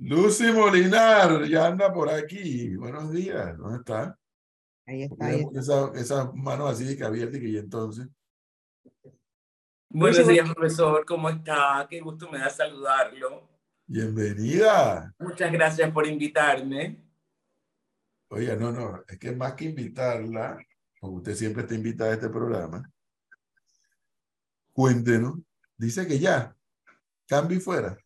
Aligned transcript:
Lucy 0.00 0.52
Molinar, 0.52 1.44
ya 1.48 1.66
anda 1.66 1.92
por 1.92 2.10
aquí. 2.10 2.76
Buenos 2.76 3.10
días, 3.12 3.56
¿dónde 3.56 3.78
está? 3.78 4.18
Ahí 4.86 5.02
está. 5.02 5.26
Ahí 5.26 5.40
está. 5.40 5.58
Esa, 5.58 5.92
esas 5.94 6.34
manos 6.34 6.72
así 6.72 6.84
de 6.84 6.96
que 6.96 7.04
abiertas 7.04 7.40
y 7.40 7.56
entonces. 7.56 8.08
Buenos 9.88 10.28
días, 10.28 10.52
profesor. 10.52 11.04
¿Cómo 11.06 11.30
está? 11.30 11.86
Qué 11.88 12.00
gusto 12.00 12.30
me 12.30 12.38
da 12.38 12.50
saludarlo. 12.50 13.48
Bienvenida. 13.86 15.14
Muchas 15.18 15.50
gracias 15.50 15.90
por 15.90 16.06
invitarme. 16.06 17.02
Oye, 18.28 18.56
no, 18.56 18.72
no, 18.72 19.02
es 19.08 19.18
que 19.18 19.32
más 19.32 19.54
que 19.54 19.66
invitarla, 19.66 20.58
como 21.00 21.16
usted 21.16 21.34
siempre 21.34 21.62
está 21.62 21.74
invitada 21.74 22.10
a 22.10 22.14
este 22.14 22.28
programa, 22.28 22.82
cuéntenos, 24.72 25.38
dice 25.76 26.06
que 26.06 26.18
ya, 26.18 26.54
cambio 27.26 27.56
y 27.56 27.60
fuera. 27.60 27.96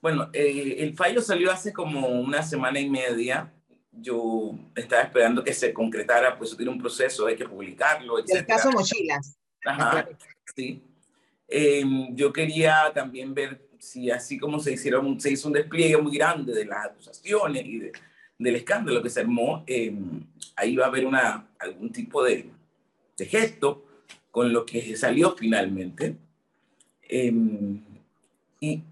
Bueno, 0.00 0.30
eh, 0.32 0.76
el 0.78 0.94
fallo 0.94 1.20
salió 1.20 1.50
hace 1.50 1.72
como 1.72 2.06
una 2.08 2.42
semana 2.42 2.78
y 2.78 2.88
media. 2.88 3.52
Yo 3.90 4.52
estaba 4.74 5.02
esperando 5.02 5.42
que 5.42 5.52
se 5.52 5.72
concretara, 5.72 6.38
pues 6.38 6.56
tiene 6.56 6.70
un 6.70 6.78
proceso, 6.78 7.26
hay 7.26 7.36
que 7.36 7.48
publicarlo, 7.48 8.18
etc. 8.18 8.36
El 8.36 8.46
caso 8.46 8.70
Mochilas. 8.70 9.36
Ajá, 9.64 10.08
sí. 10.54 10.82
Em, 11.48 12.14
yo 12.14 12.32
quería 12.32 12.92
también 12.94 13.34
ver 13.34 13.68
si 13.78 14.10
así 14.10 14.38
como 14.38 14.60
se, 14.60 14.72
hicieron, 14.72 15.20
se 15.20 15.32
hizo 15.32 15.48
un 15.48 15.54
despliegue 15.54 15.96
muy 15.96 16.16
grande 16.16 16.52
de 16.52 16.64
las 16.64 16.86
acusaciones 16.86 17.64
y 17.64 17.78
de, 17.78 17.92
del 18.38 18.56
escándalo 18.56 19.02
que 19.02 19.10
se 19.10 19.20
armó, 19.20 19.64
em, 19.66 20.22
ahí 20.54 20.76
va 20.76 20.84
a 20.84 20.88
haber 20.88 21.06
una, 21.06 21.48
algún 21.58 21.90
tipo 21.90 22.22
de, 22.22 22.50
de 23.16 23.26
gesto 23.26 23.84
con 24.30 24.52
lo 24.52 24.64
que 24.64 24.96
salió 24.96 25.34
finalmente. 25.36 26.16
Em, 27.02 27.82
y 28.60 28.82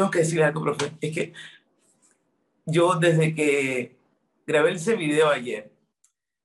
tengo 0.00 0.10
que 0.10 0.20
decir 0.20 0.42
algo, 0.42 0.62
profe, 0.62 0.92
es 0.98 1.14
que 1.14 1.34
yo 2.64 2.94
desde 2.98 3.34
que 3.34 3.98
grabé 4.46 4.72
ese 4.72 4.96
video 4.96 5.28
ayer, 5.28 5.70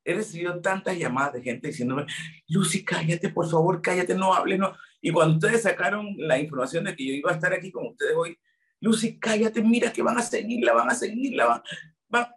he 0.03 0.13
recibido 0.13 0.59
tantas 0.59 0.97
llamadas 0.97 1.35
de 1.35 1.41
gente 1.41 1.69
diciéndome, 1.69 2.05
Lucy, 2.49 2.83
cállate, 2.83 3.29
por 3.29 3.49
favor, 3.49 3.81
cállate, 3.81 4.13
no 4.13 4.33
hables, 4.33 4.59
no. 4.59 4.75
Y 5.01 5.09
cuando 5.13 5.35
ustedes 5.35 5.61
sacaron 5.61 6.15
la 6.17 6.37
información 6.37 6.83
de 6.83 6.97
que 6.97 7.07
yo 7.07 7.13
iba 7.13 7.31
a 7.31 7.35
estar 7.35 7.53
aquí 7.53 7.71
con 7.71 7.87
ustedes 7.87 8.13
hoy, 8.17 8.37
Lucy, 8.81 9.17
cállate, 9.17 9.63
mira 9.63 9.93
que 9.93 10.01
van 10.03 10.17
a 10.17 10.21
seguirla, 10.21 10.73
van 10.73 10.89
a 10.89 10.93
seguirla, 10.95 11.45
van, 11.45 11.61
van 12.09 12.27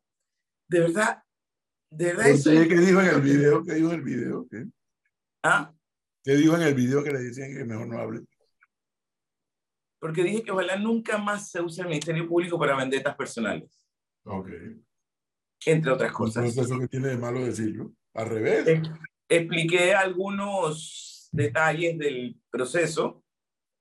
de 0.68 0.80
verdad, 0.80 1.24
de 1.90 2.04
verdad. 2.12 2.26
¿Qué 2.68 2.78
dijo 2.78 3.00
en 3.00 3.08
el 3.08 3.20
video? 3.20 3.64
¿Qué 3.64 3.74
dijo 3.74 3.88
en 3.88 3.94
el 3.94 4.02
video? 4.02 4.46
¿Qué? 4.48 4.66
¿Ah? 5.42 5.74
¿Qué 6.22 6.36
dijo 6.36 6.54
en 6.54 6.62
el 6.62 6.74
video 6.74 7.02
que 7.02 7.10
le 7.10 7.18
decían 7.18 7.52
que 7.52 7.64
mejor 7.64 7.88
no 7.88 7.98
hable? 7.98 8.20
Porque 9.98 10.22
dije 10.22 10.42
que 10.42 10.52
ojalá 10.52 10.76
nunca 10.76 11.18
más 11.18 11.50
se 11.50 11.60
use 11.60 11.82
el 11.82 11.88
Ministerio 11.88 12.28
Público 12.28 12.58
para 12.58 12.76
vendetas 12.76 13.16
personales. 13.16 13.86
Ok. 14.24 14.50
Entre 15.66 15.90
otras 15.90 16.12
cosas. 16.12 16.44
¿Qué 16.44 16.48
es 16.50 16.58
eso 16.58 16.78
que 16.78 16.88
tiene 16.88 17.08
de 17.08 17.18
malo 17.18 17.44
decirlo? 17.44 17.92
Al 18.14 18.28
revés. 18.28 18.66
Eh, 18.66 18.82
expliqué 19.28 19.94
algunos 19.94 21.28
detalles 21.32 21.98
del 21.98 22.40
proceso 22.50 23.24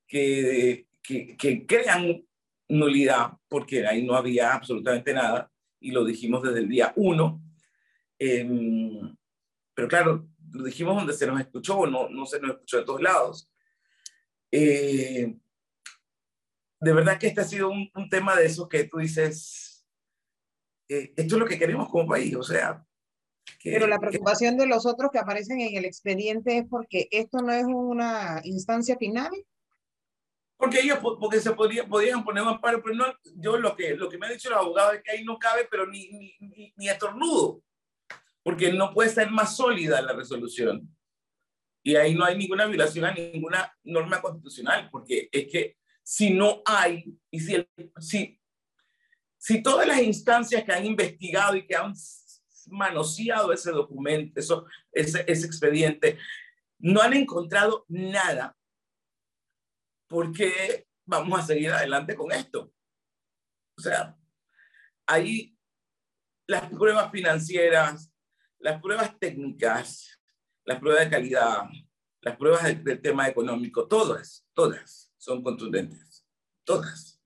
que, 0.07 0.87
que, 1.01 1.37
que 1.37 1.65
crean 1.65 2.25
nulidad, 2.69 3.33
porque 3.47 3.85
ahí 3.85 4.05
no 4.05 4.15
había 4.15 4.53
absolutamente 4.53 5.13
nada 5.13 5.51
y 5.79 5.91
lo 5.91 6.03
dijimos 6.03 6.43
desde 6.43 6.59
el 6.59 6.69
día 6.69 6.93
uno. 6.95 7.41
Em, 8.19 9.15
pero 9.73 9.87
claro, 9.87 10.27
lo 10.51 10.63
dijimos 10.63 10.95
donde 10.95 11.13
se 11.13 11.27
nos 11.27 11.39
escuchó, 11.39 11.85
no, 11.85 12.09
no 12.09 12.25
se 12.25 12.39
nos 12.39 12.51
escuchó 12.51 12.77
de 12.77 12.83
todos 12.83 13.01
lados. 13.01 13.49
Eh, 14.51 15.35
de 16.79 16.93
verdad 16.93 17.17
que 17.17 17.27
este 17.27 17.41
ha 17.41 17.45
sido 17.45 17.69
un, 17.69 17.89
un, 17.95 18.09
tema 18.09 18.35
de 18.35 18.45
eso 18.45 18.67
que 18.69 18.83
tú 18.83 18.97
dices, 18.97 19.85
eh, 20.89 21.13
esto 21.15 21.35
es 21.35 21.39
lo 21.39 21.45
que 21.45 21.57
queremos 21.57 21.89
como 21.89 22.07
país, 22.07 22.35
o 22.35 22.43
sea. 22.43 22.83
Que, 23.59 23.71
Pero 23.71 23.87
la 23.87 23.99
preocupación 23.99 24.55
que, 24.55 24.63
de 24.63 24.67
los 24.67 24.85
otros 24.85 25.09
que 25.11 25.19
aparecen 25.19 25.59
en 25.61 25.75
el 25.75 25.85
expediente 25.85 26.57
es 26.57 26.65
porque 26.69 27.07
esto 27.11 27.39
no 27.39 27.51
es 27.51 27.65
una 27.65 28.41
instancia 28.43 28.97
final. 28.97 29.31
Porque 30.57 30.81
ellos, 30.81 30.99
porque 31.01 31.39
se 31.39 31.51
podrían, 31.51 31.87
podían 31.87 32.23
poner 32.23 32.43
un 32.43 32.49
amparo, 32.49 32.81
pero 32.83 32.95
no, 32.95 33.05
yo 33.35 33.57
lo 33.57 33.75
que, 33.75 33.95
lo 33.95 34.09
que 34.09 34.17
me 34.17 34.27
ha 34.27 34.31
dicho 34.31 34.49
el 34.49 34.55
abogado 34.55 34.91
es 34.91 35.03
que 35.03 35.11
ahí 35.11 35.23
no 35.23 35.37
cabe, 35.37 35.67
pero 35.69 35.85
ni, 35.87 36.09
ni, 36.09 36.35
ni, 36.39 36.73
ni 36.75 36.89
estornudo, 36.89 37.61
porque 38.43 38.73
no 38.73 38.93
puede 38.93 39.09
ser 39.09 39.29
más 39.29 39.55
sólida 39.55 40.01
la 40.01 40.13
resolución. 40.13 40.93
Y 41.83 41.95
ahí 41.95 42.15
no 42.15 42.25
hay 42.25 42.37
ninguna 42.37 42.65
violación 42.65 43.05
a 43.05 43.13
ninguna 43.13 43.71
norma 43.83 44.21
constitucional, 44.21 44.89
porque 44.91 45.29
es 45.31 45.47
que 45.49 45.76
si 46.09 46.29
no 46.29 46.61
hay, 46.63 47.19
y 47.29 47.41
si, 47.41 47.55
el, 47.55 47.69
si, 47.99 48.39
si 49.37 49.61
todas 49.61 49.85
las 49.85 50.01
instancias 50.01 50.63
que 50.63 50.71
han 50.71 50.85
investigado 50.85 51.57
y 51.57 51.67
que 51.67 51.75
han 51.75 51.93
manoseado 52.67 53.51
ese 53.51 53.71
documento, 53.71 54.39
eso, 54.39 54.65
ese, 54.93 55.25
ese 55.27 55.45
expediente, 55.45 56.17
no 56.79 57.01
han 57.01 57.11
encontrado 57.11 57.83
nada 57.89 58.55
¿por 60.07 60.31
qué 60.31 60.87
vamos 61.05 61.41
a 61.41 61.45
seguir 61.45 61.71
adelante 61.71 62.15
con 62.15 62.31
esto? 62.31 62.71
O 63.77 63.81
sea, 63.81 64.17
ahí 65.07 65.57
las 66.47 66.69
pruebas 66.69 67.11
financieras, 67.11 68.13
las 68.59 68.81
pruebas 68.81 69.19
técnicas, 69.19 70.21
las 70.63 70.79
pruebas 70.79 71.03
de 71.03 71.11
calidad, 71.11 71.63
las 72.21 72.37
pruebas 72.37 72.63
del, 72.63 72.81
del 72.81 73.01
tema 73.01 73.27
económico, 73.27 73.89
todas, 73.89 74.47
todas 74.53 75.06
son 75.17 75.43
contundentes, 75.43 76.25
todas. 76.63 77.21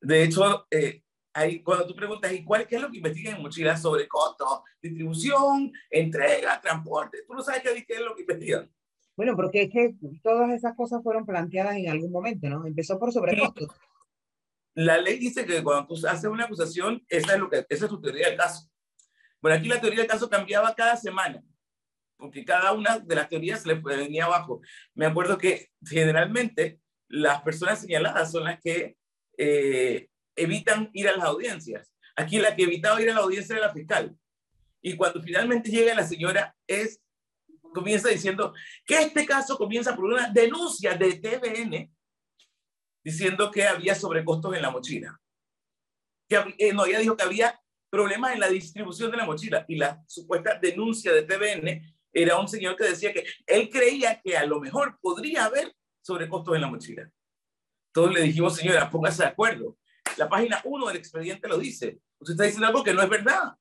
De 0.00 0.24
hecho, 0.24 0.66
eh, 0.70 1.02
ahí, 1.32 1.62
cuando 1.62 1.86
tú 1.86 1.94
preguntas, 1.94 2.32
¿y 2.32 2.44
cuál 2.44 2.66
qué 2.66 2.76
es 2.76 2.82
lo 2.82 2.90
que 2.90 2.96
investigan 2.98 3.36
en 3.36 3.42
mochilas 3.42 3.80
sobre 3.80 4.08
costo, 4.08 4.64
distribución, 4.80 5.72
entrega, 5.90 6.60
transporte? 6.60 7.18
Tú 7.26 7.34
no 7.34 7.42
sabes 7.42 7.62
qué, 7.62 7.84
qué 7.84 7.94
es 7.94 8.00
lo 8.00 8.14
que 8.14 8.22
investigan. 8.22 8.70
Bueno, 9.16 9.36
porque 9.36 9.62
es 9.62 9.70
que 9.70 9.94
todas 10.22 10.50
esas 10.50 10.74
cosas 10.74 11.02
fueron 11.02 11.26
planteadas 11.26 11.76
en 11.76 11.88
algún 11.88 12.10
momento, 12.10 12.48
¿no? 12.48 12.66
Empezó 12.66 12.98
por 12.98 13.12
sobrecostos. 13.12 13.68
La 14.74 14.98
ley 14.98 15.18
dice 15.18 15.44
que 15.44 15.62
cuando 15.62 15.86
tú 15.86 16.06
haces 16.06 16.24
una 16.24 16.44
acusación, 16.44 17.04
esa 17.08 17.34
es, 17.34 17.38
lo 17.38 17.50
que, 17.50 17.66
esa 17.68 17.84
es 17.84 17.90
tu 17.90 18.00
teoría 18.00 18.28
del 18.28 18.38
caso. 18.38 18.70
Bueno, 19.40 19.58
aquí 19.58 19.68
la 19.68 19.80
teoría 19.80 20.00
del 20.00 20.08
caso 20.08 20.30
cambiaba 20.30 20.74
cada 20.74 20.96
semana, 20.96 21.42
porque 22.22 22.44
cada 22.44 22.70
una 22.70 23.00
de 23.00 23.16
las 23.16 23.28
teorías 23.28 23.66
le 23.66 23.74
venía 23.74 24.26
abajo. 24.26 24.60
Me 24.94 25.06
acuerdo 25.06 25.36
que 25.36 25.72
generalmente 25.84 26.78
las 27.08 27.42
personas 27.42 27.80
señaladas 27.80 28.30
son 28.30 28.44
las 28.44 28.60
que 28.60 28.96
eh, 29.36 30.08
evitan 30.36 30.88
ir 30.92 31.08
a 31.08 31.16
las 31.16 31.26
audiencias. 31.26 31.92
Aquí 32.14 32.38
la 32.38 32.54
que 32.54 32.62
evitaba 32.62 33.02
ir 33.02 33.10
a 33.10 33.14
la 33.14 33.22
audiencia 33.22 33.56
era 33.56 33.66
la 33.66 33.72
fiscal. 33.72 34.16
Y 34.80 34.94
cuando 34.94 35.20
finalmente 35.20 35.68
llega 35.68 35.96
la 35.96 36.06
señora 36.06 36.54
es 36.64 37.02
comienza 37.74 38.08
diciendo 38.08 38.54
que 38.86 39.00
este 39.00 39.26
caso 39.26 39.58
comienza 39.58 39.96
por 39.96 40.04
una 40.04 40.28
denuncia 40.28 40.94
de 40.94 41.14
TVN 41.14 41.92
diciendo 43.02 43.50
que 43.50 43.64
había 43.64 43.96
sobrecostos 43.96 44.54
en 44.54 44.62
la 44.62 44.70
mochila. 44.70 45.20
Que, 46.28 46.54
eh, 46.56 46.72
no, 46.72 46.86
ella 46.86 47.00
dijo 47.00 47.16
que 47.16 47.24
había 47.24 47.60
problemas 47.90 48.32
en 48.32 48.40
la 48.40 48.48
distribución 48.48 49.10
de 49.10 49.16
la 49.16 49.26
mochila 49.26 49.64
y 49.66 49.74
la 49.74 50.00
supuesta 50.06 50.56
denuncia 50.60 51.12
de 51.12 51.22
TVN 51.24 51.91
era 52.12 52.38
un 52.38 52.48
señor 52.48 52.76
que 52.76 52.84
decía 52.84 53.12
que 53.12 53.24
él 53.46 53.70
creía 53.70 54.20
que 54.20 54.36
a 54.36 54.46
lo 54.46 54.60
mejor 54.60 54.98
podría 55.00 55.46
haber 55.46 55.74
sobrecostos 56.02 56.54
en 56.54 56.60
la 56.60 56.68
mochila. 56.68 57.10
Entonces 57.88 58.20
le 58.20 58.26
dijimos, 58.26 58.56
señora, 58.56 58.90
póngase 58.90 59.22
de 59.22 59.28
acuerdo. 59.28 59.76
La 60.16 60.28
página 60.28 60.60
1 60.64 60.86
del 60.88 60.96
expediente 60.96 61.48
lo 61.48 61.58
dice. 61.58 62.00
Usted 62.18 62.32
está 62.32 62.44
diciendo 62.44 62.66
algo 62.66 62.84
que 62.84 62.94
no 62.94 63.02
es 63.02 63.08
verdad. 63.08 63.54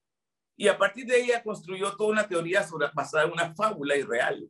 Y 0.58 0.68
a 0.68 0.78
partir 0.78 1.06
de 1.06 1.22
ella 1.22 1.44
construyó 1.44 1.96
toda 1.96 2.12
una 2.12 2.28
teoría 2.28 2.64
sobre, 2.64 2.88
basada 2.94 3.26
en 3.26 3.32
una 3.32 3.54
fábula 3.56 3.96
irreal, 3.96 4.50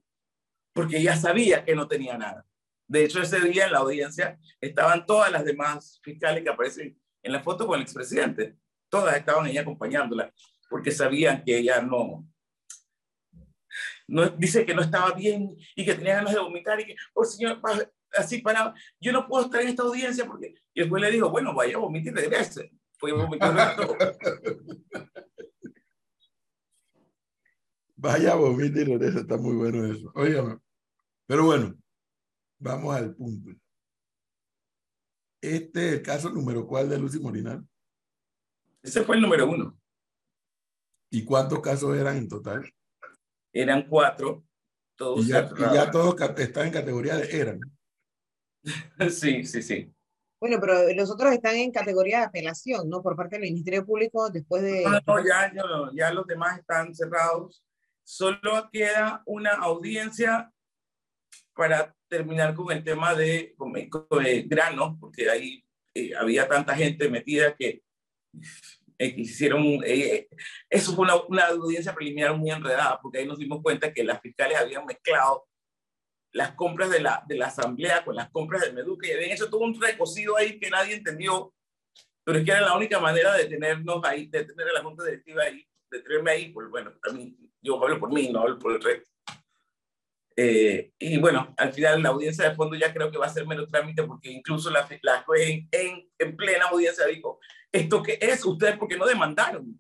porque 0.74 0.98
ella 0.98 1.16
sabía 1.16 1.64
que 1.64 1.76
no 1.76 1.88
tenía 1.88 2.18
nada. 2.18 2.46
De 2.88 3.06
hecho, 3.06 3.22
ese 3.22 3.40
día 3.40 3.66
en 3.66 3.72
la 3.72 3.80
audiencia 3.80 4.38
estaban 4.60 5.06
todas 5.06 5.32
las 5.32 5.46
demás 5.46 6.02
fiscales 6.04 6.44
que 6.44 6.50
aparecen 6.50 7.00
en 7.24 7.32
la 7.32 7.42
foto 7.42 7.66
con 7.66 7.78
el 7.78 7.84
expresidente. 7.84 8.58
Todas 8.90 9.16
estaban 9.16 9.48
ella 9.48 9.62
acompañándola, 9.62 10.34
porque 10.70 10.92
sabían 10.92 11.44
que 11.46 11.58
ella 11.58 11.82
no, 11.82 12.28
no 14.12 14.30
dice 14.30 14.66
que 14.66 14.76
no 14.76 14.82
estaba 14.82 15.14
bien 15.14 15.56
y 15.76 15.86
que 15.86 15.96
tenía 15.96 16.16
ganas 16.16 16.34
de 16.34 16.42
vomitar 16.42 16.80
y 16.80 16.86
que, 16.86 16.96
oh 17.14 17.24
señor, 17.24 17.62
así 18.18 18.40
para, 18.40 18.74
yo 19.00 19.14
no 19.14 19.26
puedo 19.28 19.46
estar 19.46 19.62
en 19.62 19.70
esta 19.70 19.84
audiencia 19.84 20.26
porque, 20.26 20.54
y 20.74 20.82
después 20.82 21.02
le 21.02 21.12
dijo, 21.12 21.30
bueno, 21.30 21.56
vaya 21.56 21.78
a 21.78 21.80
vomitar 21.80 22.14
y 22.18 22.18
regrese. 22.18 22.72
Fue 22.98 23.12
a 23.12 23.16
vomitar 23.16 23.78
Vaya 27.96 28.36
vomita 28.36 28.82
y 28.82 28.84
regresa, 28.84 29.20
está 29.20 29.38
muy 29.38 29.56
bueno 29.56 29.86
eso. 29.86 30.12
Óigame. 30.16 30.58
Pero 31.28 31.46
bueno, 31.46 31.76
vamos 32.60 32.96
al 32.96 33.16
punto. 33.16 33.52
Este 35.40 35.88
es 35.88 35.94
el 35.94 36.02
caso 36.02 36.30
número 36.30 36.68
cuál 36.68 36.90
de 36.90 36.98
Lucy 36.98 37.20
Morinal. 37.20 37.66
Ese 38.82 39.04
fue 39.04 39.16
el 39.16 39.22
número 39.22 39.48
uno. 39.48 39.80
¿Y 41.12 41.24
cuántos 41.24 41.60
casos 41.62 41.96
eran 41.96 42.18
en 42.18 42.28
total? 42.28 42.72
Eran 43.54 43.88
cuatro. 43.88 44.46
Todos 44.96 45.26
y 45.26 45.30
ya, 45.30 45.50
y 45.58 45.74
ya 45.74 45.90
todos 45.90 46.16
están 46.38 46.68
en 46.68 46.74
categoría 46.74 47.18
de 47.18 47.40
eran. 47.40 47.60
sí, 49.10 49.44
sí, 49.46 49.62
sí. 49.62 49.94
Bueno, 50.40 50.58
pero 50.60 50.92
los 50.94 51.12
otros 51.12 51.34
están 51.34 51.56
en 51.56 51.72
categoría 51.72 52.20
de 52.20 52.26
apelación, 52.26 52.90
¿no? 52.90 53.04
Por 53.04 53.16
parte 53.16 53.36
del 53.36 53.44
Ministerio 53.52 53.86
Público 53.86 54.30
después 54.30 54.64
de... 54.64 54.84
No, 54.84 55.00
no, 55.06 55.26
ya, 55.26 55.54
ya 55.94 56.12
los 56.12 56.26
demás 56.26 56.58
están 56.58 56.96
cerrados. 56.96 57.64
Solo 58.04 58.68
queda 58.72 59.22
una 59.28 59.52
audiencia 59.52 60.52
para 61.54 61.96
terminar 62.08 62.56
con 62.56 62.72
el 62.72 62.84
tema 62.84 63.14
de, 63.14 63.54
con, 63.56 63.74
grano, 64.48 64.98
porque 65.00 65.30
ahí 65.30 65.64
eh, 65.94 66.16
había 66.16 66.48
tanta 66.48 66.76
gente 66.76 67.08
metida 67.08 67.56
que 67.56 67.68
eh, 67.70 68.42
hicieron, 69.08 69.80
eh, 69.86 70.28
eso 70.70 70.96
fue 70.96 71.06
una, 71.06 71.16
una, 71.28 71.48
audiencia 71.48 71.94
preliminar 71.94 72.36
muy 72.36 72.52
enredada, 72.52 73.00
porque 73.02 73.20
ahí 73.20 73.26
nos 73.26 73.40
dimos 73.40 73.62
cuenta 73.62 73.94
que 73.94 74.04
las 74.04 74.22
fiscales 74.22 74.58
habían 74.58 74.86
mezclado 74.86 75.48
las 76.34 76.54
compras 76.54 76.90
de 76.90 77.02
la, 77.02 77.24
de 77.28 77.36
la 77.36 77.48
asamblea 77.48 78.04
con 78.04 78.16
las 78.16 78.30
compras 78.30 78.62
del 78.62 78.74
Meduca 78.74 79.08
y 79.08 79.12
habían 79.12 79.32
hecho 79.32 79.50
todo 79.50 79.62
un 79.62 79.80
recocido 79.80 80.38
ahí 80.38 80.60
que 80.60 80.70
nadie 80.70 80.96
entendió, 80.96 81.54
pero 82.24 82.40
es 82.40 82.46
que 82.46 82.52
era 82.52 82.62
la 82.62 82.78
única 82.78 83.00
manera 83.00 83.34
de 83.34 83.46
tenernos 83.46 84.04
ahí, 84.04 84.28
de 84.28 84.46
tener 84.46 84.68
a 84.70 84.74
la 84.74 84.84
junta 84.84 85.04
directiva 85.04 85.44
ahí, 85.44 85.66
de 85.90 86.00
tenerme 86.02 86.32
ahí, 86.32 86.50
pues 86.52 86.70
bueno, 86.70 86.94
también 87.04 87.36
yo 87.62 87.84
hablo 87.84 88.00
por 88.00 88.14
mí, 88.14 88.30
no 88.30 88.42
hablo 88.42 88.58
por 88.60 88.74
el 88.74 88.82
resto. 88.82 89.12
Eh, 90.36 90.94
y 90.98 91.18
bueno, 91.18 91.54
al 91.58 91.74
final 91.74 92.02
la 92.02 92.10
audiencia 92.10 92.48
de 92.48 92.56
fondo 92.56 92.76
ya 92.78 92.94
creo 92.94 93.12
que 93.12 93.18
va 93.18 93.26
a 93.26 93.34
ser 93.34 93.46
menos 93.46 93.70
trámite 93.70 94.04
porque 94.04 94.32
incluso 94.32 94.70
la, 94.70 94.88
la 95.02 95.24
juez 95.24 95.66
en, 95.72 96.10
en, 96.18 96.38
plena 96.38 96.66
audiencia 96.68 97.06
dijo, 97.06 97.40
¿esto 97.72 98.04
qué 98.04 98.18
es? 98.22 98.46
Ustedes 98.46 98.78
porque 98.78 98.98
no 98.98 99.06
demandaron. 99.06 99.80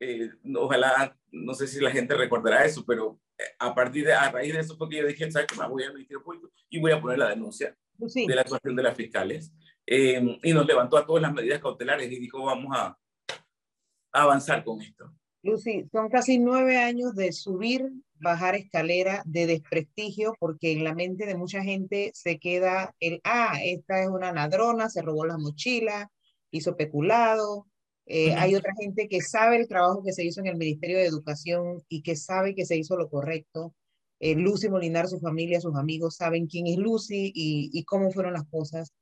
Eh, 0.00 0.30
ojalá, 0.56 1.16
no 1.30 1.54
sé 1.54 1.66
si 1.66 1.80
la 1.80 1.90
gente 1.90 2.14
recordará 2.14 2.64
eso, 2.64 2.84
pero 2.84 3.20
eh, 3.38 3.44
a 3.58 3.74
partir 3.74 4.04
de, 4.04 4.12
a 4.12 4.30
raíz 4.30 4.52
de 4.52 4.60
eso 4.60 4.76
porque 4.76 4.96
yo 4.96 5.06
dije, 5.06 5.30
¿sabes 5.30 5.46
qué? 5.46 5.58
Me 5.58 5.68
voy 5.68 5.84
al 5.84 5.94
Ministerio 5.94 6.22
Público 6.24 6.50
y 6.68 6.80
voy 6.80 6.92
a 6.92 7.00
poner 7.00 7.18
la 7.18 7.28
denuncia 7.28 7.76
pues 7.98 8.12
sí. 8.12 8.26
de 8.26 8.34
la 8.34 8.42
actuación 8.42 8.74
de 8.74 8.82
las 8.82 8.96
fiscales. 8.96 9.52
Eh, 9.86 10.38
y 10.42 10.52
nos 10.52 10.66
levantó 10.66 10.96
a 10.96 11.06
todas 11.06 11.22
las 11.22 11.32
medidas 11.32 11.60
cautelares 11.60 12.10
y 12.10 12.18
dijo, 12.18 12.44
vamos 12.44 12.76
a, 12.76 12.98
a 14.12 14.22
avanzar 14.22 14.64
con 14.64 14.80
esto. 14.80 15.12
Lucy, 15.44 15.88
son 15.90 16.08
casi 16.08 16.38
nueve 16.38 16.78
años 16.78 17.16
de 17.16 17.32
subir, 17.32 17.90
bajar 18.14 18.54
escalera, 18.54 19.22
de 19.24 19.46
desprestigio, 19.46 20.36
porque 20.38 20.70
en 20.70 20.84
la 20.84 20.94
mente 20.94 21.26
de 21.26 21.34
mucha 21.34 21.64
gente 21.64 22.12
se 22.14 22.38
queda 22.38 22.94
el, 23.00 23.20
ah, 23.24 23.58
esta 23.62 24.02
es 24.02 24.08
una 24.08 24.32
ladrona, 24.32 24.88
se 24.88 25.02
robó 25.02 25.26
la 25.26 25.38
mochila, 25.38 26.12
hizo 26.52 26.76
peculado. 26.76 27.66
Eh, 28.06 28.34
hay 28.34 28.54
otra 28.54 28.72
gente 28.78 29.08
que 29.08 29.20
sabe 29.20 29.56
el 29.56 29.68
trabajo 29.68 30.02
que 30.04 30.12
se 30.12 30.24
hizo 30.24 30.40
en 30.40 30.46
el 30.46 30.56
Ministerio 30.56 30.98
de 30.98 31.06
Educación 31.06 31.82
y 31.88 32.02
que 32.02 32.14
sabe 32.14 32.54
que 32.54 32.66
se 32.66 32.76
hizo 32.76 32.96
lo 32.96 33.08
correcto. 33.08 33.74
Eh, 34.20 34.36
Lucy 34.36 34.68
Molinar, 34.68 35.08
su 35.08 35.18
familia, 35.18 35.60
sus 35.60 35.74
amigos 35.74 36.16
saben 36.16 36.46
quién 36.46 36.68
es 36.68 36.76
Lucy 36.76 37.32
y, 37.34 37.70
y 37.72 37.84
cómo 37.84 38.12
fueron 38.12 38.34
las 38.34 38.46
cosas. 38.48 38.92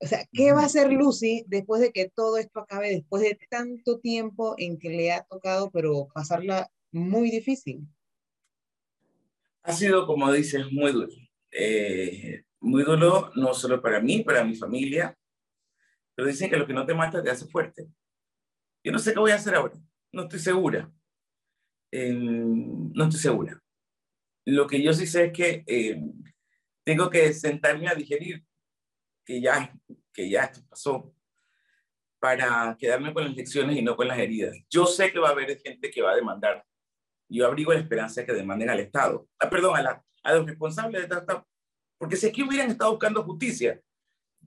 O 0.00 0.06
sea, 0.06 0.26
¿qué 0.32 0.52
va 0.52 0.62
a 0.62 0.66
hacer 0.66 0.92
Lucy 0.92 1.44
después 1.48 1.80
de 1.80 1.90
que 1.90 2.10
todo 2.14 2.36
esto 2.36 2.60
acabe, 2.60 2.90
después 2.90 3.22
de 3.22 3.38
tanto 3.50 3.98
tiempo 3.98 4.54
en 4.58 4.78
que 4.78 4.90
le 4.90 5.12
ha 5.12 5.24
tocado, 5.24 5.70
pero 5.70 6.08
pasarla 6.14 6.70
muy 6.92 7.30
difícil? 7.30 7.86
Ha 9.62 9.72
sido, 9.72 10.06
como 10.06 10.32
dices, 10.32 10.70
muy 10.70 10.92
duro. 10.92 11.08
Eh, 11.50 12.42
muy 12.60 12.84
duro 12.84 13.30
no 13.34 13.54
solo 13.54 13.82
para 13.82 14.00
mí, 14.00 14.22
para 14.22 14.44
mi 14.44 14.54
familia, 14.54 15.16
pero 16.18 16.26
dicen 16.26 16.50
que 16.50 16.56
lo 16.56 16.66
que 16.66 16.72
no 16.72 16.84
te 16.84 16.94
mata 16.94 17.22
te 17.22 17.30
hace 17.30 17.46
fuerte. 17.46 17.86
Yo 18.82 18.90
no 18.90 18.98
sé 18.98 19.12
qué 19.12 19.20
voy 19.20 19.30
a 19.30 19.36
hacer 19.36 19.54
ahora, 19.54 19.76
no 20.10 20.22
estoy 20.22 20.40
segura. 20.40 20.90
Eh, 21.92 22.12
no 22.12 23.04
estoy 23.04 23.20
segura. 23.20 23.62
Lo 24.44 24.66
que 24.66 24.82
yo 24.82 24.92
sí 24.92 25.06
sé 25.06 25.26
es 25.26 25.32
que 25.32 25.62
eh, 25.64 26.02
tengo 26.82 27.08
que 27.08 27.32
sentarme 27.32 27.86
a 27.86 27.94
digerir 27.94 28.44
que 29.24 29.40
ya, 29.40 29.72
que 30.12 30.28
ya 30.28 30.42
esto 30.42 30.60
pasó, 30.68 31.14
para 32.18 32.76
quedarme 32.76 33.14
con 33.14 33.22
las 33.22 33.36
lecciones 33.36 33.76
y 33.76 33.82
no 33.82 33.94
con 33.94 34.08
las 34.08 34.18
heridas. 34.18 34.56
Yo 34.68 34.86
sé 34.86 35.12
que 35.12 35.20
va 35.20 35.28
a 35.28 35.32
haber 35.32 35.56
gente 35.60 35.88
que 35.88 36.02
va 36.02 36.10
a 36.10 36.16
demandar. 36.16 36.66
Yo 37.28 37.46
abrigo 37.46 37.72
la 37.72 37.78
esperanza 37.78 38.22
de 38.22 38.26
que 38.26 38.32
demanden 38.32 38.70
al 38.70 38.80
Estado, 38.80 39.28
ah, 39.38 39.48
perdón, 39.48 39.76
a, 39.76 39.82
la, 39.82 40.04
a 40.24 40.34
los 40.34 40.46
responsables 40.46 41.00
de 41.00 41.06
tratar, 41.06 41.46
porque 41.96 42.16
si 42.16 42.26
aquí 42.26 42.42
hubieran 42.42 42.72
estado 42.72 42.90
buscando 42.90 43.22
justicia, 43.22 43.80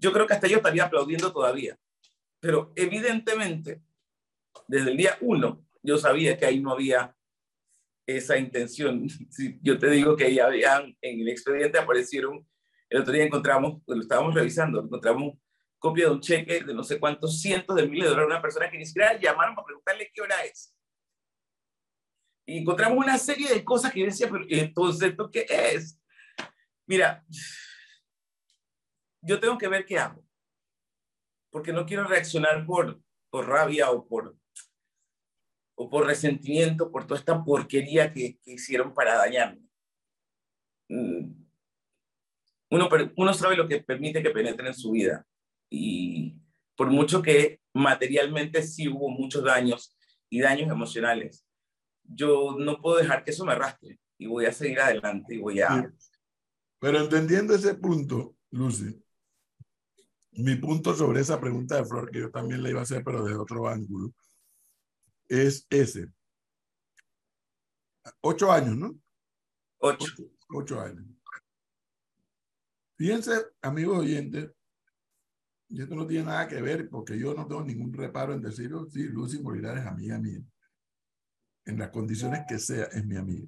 yo 0.02 0.12
creo 0.12 0.28
que 0.28 0.34
hasta 0.34 0.48
yo 0.48 0.58
estaría 0.58 0.84
aplaudiendo 0.84 1.32
todavía. 1.32 1.78
Pero 2.42 2.74
evidentemente, 2.76 3.82
desde 4.68 4.92
el 4.92 4.98
día 4.98 5.18
uno, 5.22 5.66
yo 5.82 5.98
sabía 5.98 6.38
que 6.38 6.46
ahí 6.46 6.60
no 6.60 6.72
había 6.72 7.16
esa 8.06 8.38
intención. 8.38 9.08
Si 9.30 9.60
yo 9.62 9.78
te 9.80 9.90
digo 9.90 10.18
que 10.18 10.34
ya 10.34 10.48
habían, 10.48 10.98
en 11.02 11.22
el 11.22 11.30
expediente 11.30 11.78
aparecieron 11.78 12.46
el 12.92 13.02
otro 13.02 13.14
día 13.14 13.24
encontramos, 13.24 13.82
lo 13.88 14.02
estábamos 14.02 14.36
revisando, 14.36 14.82
encontramos 14.82 15.36
copia 15.80 16.08
de 16.08 16.12
un 16.12 16.20
cheque 16.20 16.62
de 16.62 16.74
no 16.74 16.84
sé 16.84 17.00
cuántos 17.00 17.40
cientos 17.40 17.74
de 17.78 17.88
miles 17.88 18.04
de 18.04 18.10
dólares 18.10 18.26
a 18.26 18.36
una 18.36 18.42
persona 18.42 18.70
que 18.70 18.78
ni 18.78 18.86
siquiera 18.86 19.18
llamaron 19.18 19.56
para 19.56 19.66
preguntarle 19.66 20.12
qué 20.14 20.22
hora 20.22 20.44
es. 20.44 20.76
Y 22.46 22.58
encontramos 22.58 22.98
una 22.98 23.18
serie 23.18 23.48
de 23.48 23.64
cosas 23.64 23.94
que 23.94 24.02
yo 24.02 24.08
decía, 24.08 24.28
pero 24.30 24.44
entonces, 24.50 25.12
¿esto 25.12 25.32
qué 25.32 25.46
es? 25.50 25.98
Mira, 26.86 27.26
yo 29.22 29.40
tengo 29.40 29.58
que 29.58 29.68
ver 29.68 29.86
qué 29.86 29.98
hago. 29.98 30.24
Porque 31.52 31.74
no 31.74 31.86
quiero 31.86 32.06
reaccionar 32.06 32.66
por, 32.66 33.02
por 33.30 33.48
rabia 33.48 33.92
o 33.92 34.08
por, 34.08 34.38
o 35.76 35.90
por 35.90 36.06
resentimiento 36.06 36.92
por 36.92 37.06
toda 37.06 37.20
esta 37.20 37.44
porquería 37.44 38.14
que, 38.14 38.40
que 38.40 38.54
hicieron 38.54 38.94
para 38.94 39.16
dañarme. 39.16 39.62
Mm, 40.90 41.42
uno, 42.72 42.90
uno 43.18 43.34
sabe 43.34 43.56
lo 43.56 43.68
que 43.68 43.82
permite 43.82 44.24
que 44.24 44.30
penetren 44.30 44.68
en 44.68 44.74
su 44.74 44.92
vida. 44.92 45.26
Y 45.70 46.36
por 46.76 46.90
mucho 46.90 47.22
que 47.22 47.62
materialmente 47.74 48.64
sí 48.64 48.88
hubo 48.88 49.10
muchos 49.10 49.44
daños 49.44 49.98
y 50.30 50.40
daños 50.40 50.70
emocionales, 50.70 51.46
yo 52.04 52.56
no 52.58 52.82
puedo 52.82 52.98
dejar 52.98 53.24
que 53.24 53.32
eso 53.32 53.46
me 53.46 53.52
arrastre 53.54 54.00
y 54.18 54.28
voy 54.28 54.46
a 54.46 54.54
seguir 54.54 54.80
adelante 54.80 55.36
y 55.36 55.40
voy 55.40 55.62
a... 55.62 55.94
Pero 56.80 57.00
entendiendo 57.00 57.54
ese 57.54 57.76
punto, 57.76 58.36
Lucy, 58.50 59.02
mi 60.32 60.56
punto 60.56 60.96
sobre 60.96 61.22
esa 61.22 61.40
pregunta 61.40 61.76
de 61.76 61.86
Flor, 61.86 62.10
que 62.10 62.20
yo 62.20 62.32
también 62.32 62.64
le 62.64 62.70
iba 62.70 62.80
a 62.80 62.84
hacer, 62.84 63.04
pero 63.04 63.24
de 63.24 63.36
otro 63.36 63.68
ángulo, 63.68 64.14
es 65.28 65.66
ese. 65.70 66.12
Ocho 68.22 68.52
años, 68.52 68.78
¿no? 68.78 69.00
Ocho. 69.80 70.06
Ocho, 70.14 70.32
ocho 70.50 70.82
años. 70.82 71.06
Fíjense, 72.98 73.32
amigos 73.62 74.00
oyentes, 74.00 74.52
y 75.72 75.82
esto 75.82 75.96
no 75.96 76.06
tiene 76.06 76.26
nada 76.26 76.48
que 76.48 76.62
ver 76.62 76.90
porque 76.90 77.18
yo 77.18 77.34
no 77.34 77.48
tengo 77.48 77.64
ningún 77.64 77.94
reparo 77.94 78.34
en 78.34 78.42
decirlo, 78.42 78.90
sí, 78.90 79.04
Lucy 79.04 79.42
Molinar 79.42 79.78
es 79.78 79.86
amiga 79.86 80.20
mía. 80.20 80.42
En 81.66 81.80
las 81.80 81.90
condiciones 81.92 82.42
que 82.48 82.60
sea, 82.60 82.86
es 82.86 83.06
mi 83.06 83.16
amiga. 83.16 83.48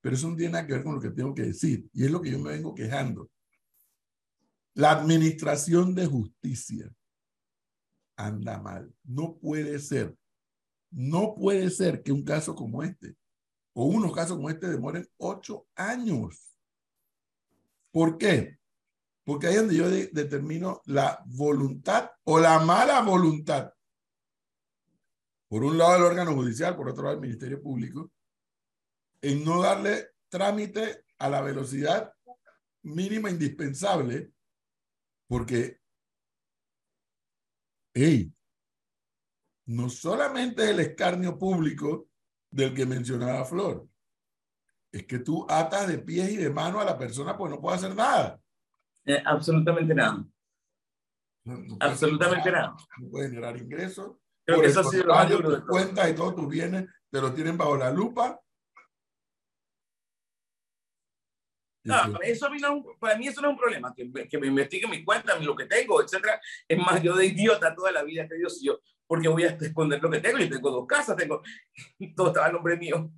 Pero 0.00 0.16
eso 0.16 0.28
no 0.30 0.36
tiene 0.36 0.52
nada 0.52 0.66
que 0.66 0.72
ver 0.72 0.82
con 0.82 0.94
lo 0.94 1.00
que 1.00 1.10
tengo 1.10 1.34
que 1.34 1.42
decir. 1.42 1.86
Y 1.92 2.06
es 2.06 2.10
lo 2.10 2.22
que 2.22 2.30
yo 2.30 2.38
me 2.38 2.52
vengo 2.52 2.74
quejando. 2.74 3.30
La 4.74 4.92
administración 4.92 5.94
de 5.94 6.06
justicia 6.06 6.90
anda 8.16 8.58
mal. 8.58 8.94
No 9.04 9.38
puede 9.38 9.78
ser. 9.78 10.16
No 10.90 11.34
puede 11.34 11.70
ser 11.70 12.02
que 12.02 12.12
un 12.12 12.24
caso 12.24 12.54
como 12.54 12.82
este, 12.82 13.16
o 13.74 13.86
unos 13.86 14.12
casos 14.12 14.36
como 14.36 14.50
este, 14.50 14.68
demoren 14.68 15.08
ocho 15.16 15.66
años. 15.74 16.58
¿Por 17.90 18.18
qué? 18.18 18.58
Porque 19.24 19.46
ahí 19.46 19.54
es 19.54 19.60
donde 19.60 19.76
yo 19.76 19.88
determino 19.88 20.82
la 20.86 21.22
voluntad 21.26 22.10
o 22.24 22.38
la 22.38 22.58
mala 22.58 23.00
voluntad. 23.02 23.72
Por 25.48 25.64
un 25.64 25.78
lado 25.78 25.96
el 25.96 26.02
órgano 26.02 26.34
judicial, 26.34 26.76
por 26.76 26.88
otro 26.88 27.04
lado 27.04 27.16
el 27.16 27.20
Ministerio 27.20 27.62
Público, 27.62 28.10
en 29.20 29.44
no 29.44 29.62
darle 29.62 30.08
trámite 30.28 31.04
a 31.18 31.28
la 31.28 31.40
velocidad 31.42 32.12
mínima 32.82 33.30
indispensable, 33.30 34.32
porque, 35.32 35.80
hey, 37.94 38.30
no 39.64 39.88
solamente 39.88 40.68
el 40.68 40.80
escarnio 40.80 41.38
público 41.38 42.10
del 42.50 42.74
que 42.74 42.84
mencionaba 42.84 43.42
Flor, 43.46 43.88
es 44.92 45.06
que 45.06 45.20
tú 45.20 45.46
atas 45.48 45.88
de 45.88 46.00
pies 46.00 46.32
y 46.32 46.36
de 46.36 46.50
mano 46.50 46.80
a 46.80 46.84
la 46.84 46.98
persona 46.98 47.34
pues 47.34 47.50
no 47.50 47.62
puede 47.62 47.76
hacer 47.76 47.96
nada. 47.96 48.38
Eh, 49.06 49.22
absolutamente 49.24 49.94
nada. 49.94 50.22
absolutamente 51.80 52.52
nada. 52.52 52.76
No 53.00 53.08
puede 53.08 53.30
generar 53.30 53.56
ingresos. 53.56 54.18
Creo 54.44 54.60
que 54.60 54.66
eso 54.66 54.80
ha 54.80 54.84
sido 54.84 55.04
lo 55.04 55.14
más 55.14 55.30
duro 55.30 55.60
tus 55.60 55.66
cuentas 55.66 56.10
y 56.10 56.14
todos 56.14 56.36
tus 56.36 56.48
bienes 56.48 56.84
te 57.10 57.22
lo 57.22 57.32
tienen 57.32 57.56
bajo 57.56 57.78
la 57.78 57.90
lupa. 57.90 58.38
No, 61.84 62.20
eso 62.22 62.46
a 62.46 62.50
mí 62.50 62.58
no, 62.58 62.84
para 63.00 63.16
mí 63.16 63.26
eso 63.26 63.40
no 63.40 63.48
es 63.48 63.52
un 63.52 63.58
problema, 63.58 63.92
que, 63.94 64.10
que 64.28 64.38
me 64.38 64.46
investiguen 64.46 64.90
mis 64.90 65.04
cuentas, 65.04 65.42
lo 65.44 65.56
que 65.56 65.66
tengo, 65.66 66.00
etcétera. 66.02 66.40
Es 66.68 66.78
más, 66.78 67.02
yo 67.02 67.16
de 67.16 67.26
idiota 67.26 67.74
toda 67.74 67.90
la 67.90 68.04
vida 68.04 68.28
que 68.28 68.36
Dios 68.36 68.60
yo, 68.62 68.80
porque 69.06 69.28
voy 69.28 69.44
a 69.44 69.48
esconder 69.48 70.00
lo 70.00 70.10
que 70.10 70.20
tengo. 70.20 70.38
Yo 70.38 70.48
tengo 70.48 70.70
dos 70.70 70.86
casas, 70.86 71.16
tengo, 71.16 71.42
todo 72.16 72.28
estaba 72.28 72.46
a 72.46 72.52
nombre 72.52 72.76
mío. 72.76 73.10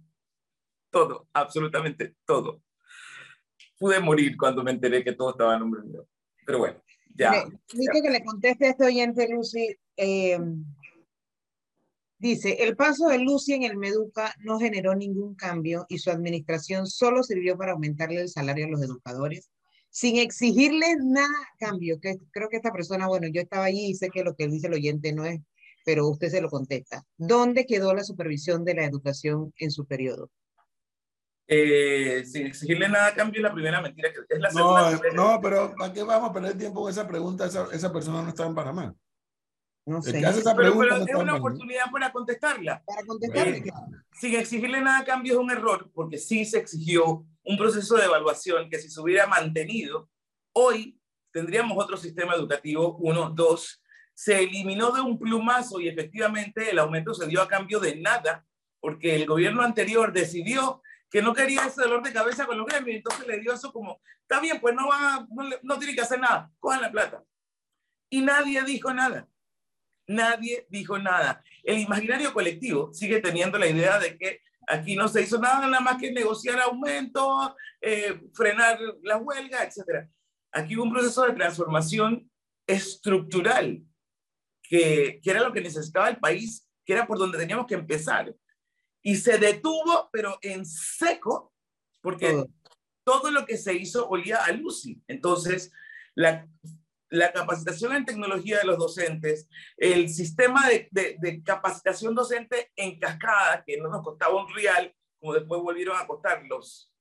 Todo, 0.90 1.28
absolutamente 1.32 2.14
todo 2.24 2.62
pude 3.78 4.00
morir 4.00 4.36
cuando 4.36 4.62
me 4.62 4.70
enteré 4.70 5.02
que 5.04 5.12
todo 5.12 5.30
estaba 5.30 5.54
en 5.54 5.60
nombre 5.60 5.82
mío. 5.82 6.06
Pero 6.46 6.58
bueno, 6.58 6.82
Ya. 7.16 7.30
Necesito 7.72 8.02
que 8.02 8.10
le 8.10 8.24
conteste 8.24 8.66
a 8.66 8.70
este 8.70 8.84
oyente, 8.84 9.28
Lucy. 9.28 9.76
Eh, 9.96 10.38
dice, 12.28 12.56
el 12.60 12.74
paso 12.74 13.08
de 13.08 13.18
Lucy 13.18 13.52
en 13.52 13.64
el 13.64 13.76
Meduca 13.76 14.34
no 14.38 14.58
generó 14.58 14.94
ningún 14.94 15.34
cambio 15.34 15.84
y 15.90 15.98
su 15.98 16.10
administración 16.10 16.86
solo 16.86 17.22
sirvió 17.22 17.58
para 17.58 17.72
aumentarle 17.72 18.22
el 18.22 18.30
salario 18.30 18.64
a 18.64 18.70
los 18.70 18.82
educadores, 18.82 19.50
sin 19.90 20.16
exigirle 20.16 20.86
nada 21.02 21.28
a 21.28 21.58
cambio. 21.58 22.00
Que 22.00 22.16
creo 22.32 22.48
que 22.48 22.56
esta 22.56 22.72
persona, 22.72 23.06
bueno, 23.06 23.28
yo 23.30 23.42
estaba 23.42 23.64
allí 23.64 23.90
y 23.90 23.94
sé 23.94 24.08
que 24.08 24.24
lo 24.24 24.34
que 24.34 24.48
dice 24.48 24.68
el 24.68 24.74
oyente 24.74 25.12
no 25.12 25.26
es, 25.26 25.38
pero 25.84 26.08
usted 26.08 26.30
se 26.30 26.40
lo 26.40 26.48
contesta. 26.48 27.04
¿Dónde 27.18 27.66
quedó 27.66 27.94
la 27.94 28.04
supervisión 28.04 28.64
de 28.64 28.74
la 28.74 28.86
educación 28.86 29.52
en 29.58 29.70
su 29.70 29.86
periodo? 29.86 30.30
Eh, 31.46 32.24
sin 32.24 32.46
exigirle 32.46 32.88
nada 32.88 33.08
a 33.08 33.14
cambio 33.14 33.40
es 33.40 33.42
la 33.42 33.52
primera 33.52 33.82
mentira 33.82 34.10
que 34.10 34.20
es 34.34 34.40
la 34.40 34.50
segunda. 34.50 34.98
No, 35.12 35.34
no, 35.34 35.40
pero 35.42 35.74
¿para 35.76 35.92
qué 35.92 36.02
vamos 36.02 36.30
a 36.30 36.32
perder 36.32 36.56
tiempo 36.56 36.80
con 36.80 36.90
esa 36.90 37.06
pregunta? 37.06 37.44
Esa, 37.44 37.68
esa 37.70 37.92
persona 37.92 38.22
no 38.22 38.30
estaba 38.30 38.48
en 38.48 38.54
Panamá. 38.54 38.94
No 39.86 40.00
sé. 40.02 40.12
Pero, 40.54 40.54
pregunta 40.56 40.88
pero 41.04 41.18
es 41.18 41.22
una 41.22 41.32
oportunidad 41.38 41.90
para 41.90 42.12
contestarla. 42.12 42.82
Para 42.84 43.04
contestarle. 43.04 43.58
Eh, 43.58 43.72
sin 44.20 44.34
exigirle 44.34 44.80
nada 44.80 45.00
a 45.00 45.04
cambio 45.04 45.34
es 45.34 45.38
un 45.38 45.50
error, 45.50 45.90
porque 45.94 46.18
sí 46.18 46.44
se 46.44 46.58
exigió 46.58 47.24
un 47.44 47.58
proceso 47.58 47.96
de 47.96 48.04
evaluación 48.06 48.70
que 48.70 48.78
si 48.78 48.88
se 48.90 49.00
hubiera 49.00 49.26
mantenido, 49.26 50.08
hoy 50.52 50.98
tendríamos 51.32 51.76
otro 51.82 51.96
sistema 51.96 52.34
educativo, 52.34 52.96
uno, 53.00 53.28
dos, 53.30 53.82
se 54.14 54.42
eliminó 54.42 54.92
de 54.92 55.00
un 55.02 55.18
plumazo 55.18 55.80
y 55.80 55.88
efectivamente 55.88 56.70
el 56.70 56.78
aumento 56.78 57.12
se 57.12 57.26
dio 57.26 57.42
a 57.42 57.48
cambio 57.48 57.80
de 57.80 57.96
nada, 57.96 58.46
porque 58.80 59.16
el 59.16 59.26
gobierno 59.26 59.62
anterior 59.62 60.12
decidió 60.12 60.80
que 61.10 61.20
no 61.20 61.34
quería 61.34 61.66
ese 61.66 61.82
dolor 61.82 62.02
de 62.02 62.12
cabeza 62.12 62.46
con 62.46 62.56
los 62.56 62.66
gremios, 62.66 62.96
entonces 62.96 63.26
le 63.26 63.40
dio 63.40 63.52
eso 63.52 63.72
como, 63.72 64.00
está 64.22 64.40
bien, 64.40 64.60
pues 64.60 64.74
no, 64.74 64.88
van 64.88 65.02
a- 65.04 65.26
no, 65.30 65.44
no 65.62 65.78
tiene 65.78 65.94
que 65.94 66.00
hacer 66.00 66.20
nada, 66.20 66.50
cojan 66.58 66.80
la 66.82 66.90
plata. 66.92 67.22
Y 68.08 68.22
nadie 68.22 68.62
dijo 68.62 68.92
nada. 68.94 69.28
Nadie 70.06 70.66
dijo 70.68 70.98
nada. 70.98 71.42
El 71.62 71.78
imaginario 71.78 72.32
colectivo 72.32 72.92
sigue 72.92 73.20
teniendo 73.20 73.58
la 73.58 73.66
idea 73.66 73.98
de 73.98 74.18
que 74.18 74.42
aquí 74.66 74.96
no 74.96 75.08
se 75.08 75.22
hizo 75.22 75.38
nada, 75.38 75.66
nada 75.66 75.80
más 75.80 76.00
que 76.00 76.12
negociar 76.12 76.60
aumentos, 76.60 77.52
eh, 77.80 78.20
frenar 78.34 78.78
las 79.02 79.20
huelgas, 79.22 79.76
etc. 79.76 80.08
Aquí 80.52 80.76
hubo 80.76 80.84
un 80.84 80.92
proceso 80.92 81.26
de 81.26 81.32
transformación 81.32 82.30
estructural, 82.66 83.82
que, 84.62 85.20
que 85.22 85.30
era 85.30 85.42
lo 85.42 85.52
que 85.52 85.60
necesitaba 85.60 86.08
el 86.08 86.18
país, 86.18 86.68
que 86.84 86.92
era 86.92 87.06
por 87.06 87.18
donde 87.18 87.38
teníamos 87.38 87.66
que 87.66 87.74
empezar. 87.74 88.34
Y 89.02 89.16
se 89.16 89.38
detuvo, 89.38 90.08
pero 90.12 90.38
en 90.40 90.64
seco, 90.64 91.52
porque 92.00 92.30
Todo. 92.30 92.50
todo 93.04 93.30
lo 93.30 93.44
que 93.44 93.56
se 93.58 93.74
hizo 93.74 94.08
olía 94.08 94.44
a 94.44 94.52
Lucy. 94.52 95.02
Entonces, 95.08 95.72
la, 96.14 96.46
la 97.10 97.32
capacitación 97.32 97.94
en 97.94 98.04
tecnología 98.04 98.58
de 98.58 98.64
los 98.66 98.78
docentes, 98.78 99.48
el 99.76 100.08
sistema 100.08 100.68
de, 100.68 100.88
de- 100.90 101.16
de 101.20 101.42
capacitación 101.42 102.14
docente 102.14 102.72
en 102.76 102.98
cascada, 102.98 103.62
que 103.66 103.76
no 103.78 103.88
nos 103.88 104.02
costaba 104.02 104.42
un 104.44 104.52
real, 104.54 104.94
como 105.20 105.34
después 105.34 105.60
volvieron 105.62 105.96
a 105.96 106.06
costar 106.06 106.42
los, 106.48 106.92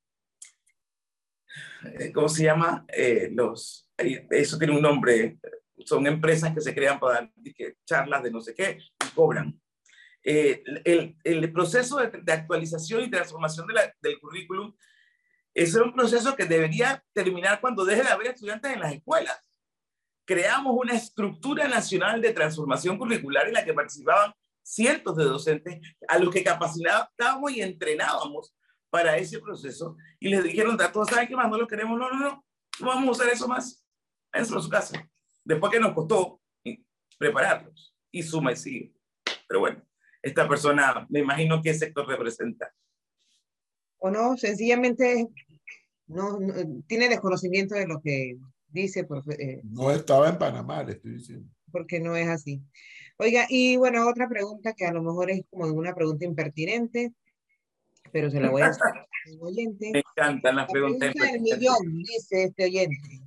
eh, 1.98 2.12
¿cómo 2.12 2.28
se 2.28 2.44
llama? 2.44 2.84
Eh, 2.88 3.28
los, 3.32 3.88
eso 3.96 4.58
tiene 4.58 4.74
un 4.74 4.82
nombre, 4.82 5.38
son 5.84 6.06
empresas 6.06 6.54
que 6.54 6.60
se 6.60 6.74
crean 6.74 6.98
para 6.98 7.14
dar 7.14 7.32
charlas 7.84 8.22
de 8.22 8.30
no 8.30 8.40
sé 8.40 8.54
qué 8.54 8.78
y 9.04 9.08
cobran. 9.14 9.60
Eh, 10.22 10.62
el, 10.84 11.16
el 11.22 11.52
proceso 11.52 11.98
de, 11.98 12.08
de 12.22 12.32
actualización 12.32 13.02
y 13.02 13.10
transformación 13.10 13.66
de 13.66 13.74
la- 13.74 13.94
del 14.00 14.18
currículum 14.20 14.74
es 15.52 15.74
un 15.74 15.92
proceso 15.92 16.34
que 16.34 16.46
debería 16.46 17.04
terminar 17.12 17.60
cuando 17.60 17.84
deje 17.84 18.02
de 18.02 18.08
haber 18.08 18.28
estudiantes 18.28 18.72
en 18.72 18.80
las 18.80 18.92
escuelas. 18.94 19.38
Creamos 20.24 20.74
una 20.76 20.94
estructura 20.94 21.68
nacional 21.68 22.20
de 22.20 22.32
transformación 22.32 22.98
curricular 22.98 23.46
en 23.48 23.54
la 23.54 23.64
que 23.64 23.74
participaban 23.74 24.32
cientos 24.62 25.16
de 25.16 25.24
docentes 25.24 25.80
a 26.08 26.18
los 26.18 26.32
que 26.32 26.42
capacitábamos 26.42 27.52
y 27.52 27.60
entrenábamos 27.60 28.54
para 28.90 29.16
ese 29.16 29.40
proceso 29.40 29.96
y 30.18 30.28
les 30.28 30.42
dijeron, 30.44 30.78
todos 30.92 31.08
saben 31.08 31.28
qué 31.28 31.36
más, 31.36 31.50
no 31.50 31.58
lo 31.58 31.66
queremos, 31.66 31.98
no, 31.98 32.08
no, 32.10 32.18
no, 32.18 32.44
no 32.80 32.86
vamos 32.86 33.08
a 33.08 33.22
usar 33.22 33.32
eso 33.32 33.48
más, 33.48 33.84
eso 34.32 34.56
a 34.56 34.62
su 34.62 34.68
casa. 34.68 35.10
Después 35.44 35.72
que 35.72 35.80
nos 35.80 35.92
costó 35.92 36.40
prepararlos 37.18 37.94
y 38.10 38.22
suma 38.22 38.52
y 38.52 38.56
sigue. 38.56 38.94
Pero 39.46 39.60
bueno, 39.60 39.82
esta 40.22 40.48
persona, 40.48 41.06
me 41.10 41.20
imagino 41.20 41.60
qué 41.62 41.74
sector 41.74 42.06
representa. 42.06 42.72
O 43.98 44.10
no, 44.10 44.36
sencillamente 44.36 45.28
no, 46.06 46.38
no, 46.38 46.54
tiene 46.86 47.08
desconocimiento 47.08 47.74
de 47.74 47.86
lo 47.86 48.00
que 48.00 48.36
dice, 48.82 49.06
profe- 49.06 49.38
eh, 49.38 49.60
No 49.64 49.90
estaba 49.90 50.28
en 50.28 50.38
Panamá, 50.38 50.82
le 50.82 50.92
estoy 50.92 51.12
diciendo. 51.14 51.48
porque 51.72 52.00
no 52.00 52.14
es 52.16 52.28
así. 52.28 52.60
Oiga, 53.16 53.46
y 53.48 53.76
bueno, 53.76 54.06
otra 54.08 54.28
pregunta 54.28 54.74
que 54.74 54.84
a 54.86 54.92
lo 54.92 55.02
mejor 55.02 55.30
es 55.30 55.42
como 55.50 55.66
una 55.66 55.94
pregunta 55.94 56.24
impertinente, 56.24 57.12
pero 58.12 58.30
se 58.30 58.40
la 58.40 58.50
voy 58.50 58.62
a 58.62 58.66
hacer 58.66 58.82
al 58.86 59.38
oyente. 59.40 59.90
Me 59.92 59.98
encantan 60.00 60.56
las 60.56 60.66
La 60.68 60.72
preguntas. 60.72 61.12
pregunta 61.14 61.26
del 61.32 61.36
impertinentes. 61.46 61.58
millón, 61.58 62.02
dice 62.02 62.44
este 62.44 62.64
oyente. 62.64 63.20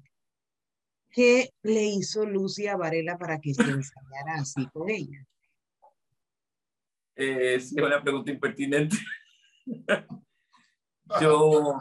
¿Qué 1.10 1.50
le 1.64 1.84
hizo 1.86 2.26
Lucia 2.26 2.76
Varela 2.78 3.18
para 3.18 3.40
que 3.40 3.54
se 3.54 3.64
ensayara 3.64 4.36
así 4.36 4.68
con 4.68 4.90
ella? 4.90 5.26
Eh, 7.16 7.60
sí, 7.60 7.76
es 7.78 7.84
una 7.84 8.04
pregunta 8.04 8.30
impertinente. 8.32 8.96
Yo, 11.22 11.80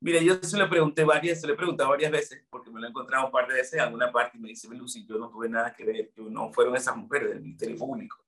mire, 0.00 0.24
yo 0.24 0.34
se 0.42 0.56
lo 0.58 0.68
pregunté 0.68 1.04
varias, 1.04 1.40
se 1.40 1.46
lo 1.46 1.54
he 1.54 1.56
preguntado 1.56 1.90
varias 1.90 2.10
veces, 2.12 2.46
porque 2.50 2.70
me 2.70 2.80
lo 2.80 2.86
he 2.86 2.90
encontrado 2.90 3.26
un 3.26 3.32
par 3.32 3.48
de 3.48 3.54
veces 3.54 3.74
en 3.74 3.80
alguna 3.80 4.10
parte 4.12 4.36
y 4.38 4.40
me 4.40 4.48
dice, 4.48 4.68
Lucy, 4.68 5.06
yo 5.06 5.18
no 5.18 5.30
tuve 5.30 5.48
nada 5.48 5.72
que 5.74 5.84
ver, 5.84 6.12
yo 6.16 6.28
no 6.30 6.52
fueron 6.52 6.76
esas 6.76 6.96
mujeres 6.96 7.30
del 7.30 7.40
Ministerio 7.42 7.76
Público. 7.76 8.24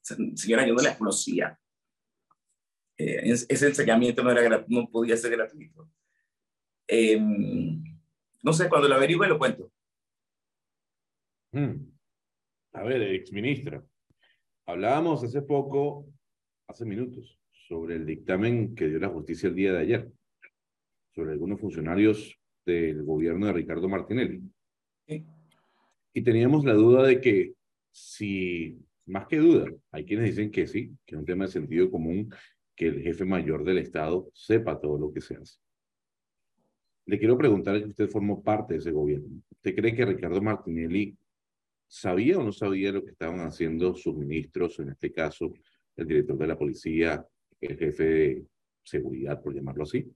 Se- 0.00 0.36
Señora, 0.36 0.66
yo 0.66 0.74
no 0.74 0.82
la 0.82 0.96
conocía. 0.96 1.58
Eh, 2.96 3.20
es- 3.30 3.46
ese 3.48 3.66
enseñamiento 3.68 4.22
no, 4.22 4.30
era, 4.30 4.64
no 4.68 4.88
podía 4.90 5.16
ser 5.16 5.32
gratuito. 5.32 5.88
Eh, 6.86 7.18
no 7.20 8.52
sé, 8.52 8.68
cuando 8.68 8.88
lo 8.88 8.94
averigüe 8.96 9.26
lo 9.28 9.38
cuento. 9.38 9.72
Mm. 11.52 11.92
A 12.74 12.82
ver, 12.84 13.02
exministra, 13.02 13.84
hablábamos 14.66 15.22
hace 15.22 15.42
poco, 15.42 16.06
hace 16.66 16.84
minutos, 16.84 17.38
sobre 17.68 17.96
el 17.96 18.06
dictamen 18.06 18.74
que 18.74 18.88
dio 18.88 18.98
la 18.98 19.08
justicia 19.10 19.48
el 19.48 19.54
día 19.54 19.72
de 19.72 19.78
ayer, 19.80 20.12
sobre 21.14 21.32
algunos 21.32 21.60
funcionarios 21.60 22.38
del 22.64 23.02
gobierno 23.02 23.46
de 23.46 23.52
Ricardo 23.52 23.88
Martinelli. 23.88 24.42
Sí. 25.06 25.24
Y 26.14 26.22
teníamos 26.22 26.64
la 26.64 26.74
duda 26.74 27.06
de 27.06 27.20
que 27.20 27.54
si, 27.90 28.78
más 29.06 29.26
que 29.26 29.38
duda, 29.38 29.66
hay 29.90 30.04
quienes 30.04 30.26
dicen 30.26 30.50
que 30.50 30.66
sí, 30.66 30.96
que 31.06 31.14
es 31.14 31.18
un 31.18 31.26
tema 31.26 31.44
de 31.46 31.52
sentido 31.52 31.90
común, 31.90 32.32
que 32.74 32.86
el 32.86 33.02
jefe 33.02 33.24
mayor 33.24 33.64
del 33.64 33.78
Estado 33.78 34.30
sepa 34.32 34.80
todo 34.80 34.98
lo 34.98 35.12
que 35.12 35.20
se 35.20 35.36
hace. 35.36 35.58
Le 37.06 37.18
quiero 37.18 37.36
preguntar 37.36 37.78
que 37.80 37.88
usted 37.88 38.08
formó 38.08 38.42
parte 38.42 38.74
de 38.74 38.80
ese 38.80 38.92
gobierno. 38.92 39.42
¿Usted 39.50 39.74
cree 39.74 39.94
que 39.94 40.06
Ricardo 40.06 40.40
Martinelli 40.40 41.16
sabía 41.86 42.38
o 42.38 42.42
no 42.42 42.52
sabía 42.52 42.92
lo 42.92 43.04
que 43.04 43.10
estaban 43.10 43.40
haciendo 43.40 43.94
sus 43.94 44.16
ministros, 44.16 44.78
en 44.78 44.90
este 44.90 45.12
caso 45.12 45.52
el 45.96 46.06
director 46.06 46.38
de 46.38 46.46
la 46.46 46.56
policía, 46.56 47.26
el 47.60 47.76
jefe 47.76 48.04
de 48.04 48.46
seguridad, 48.82 49.42
por 49.42 49.54
llamarlo 49.54 49.82
así? 49.82 50.10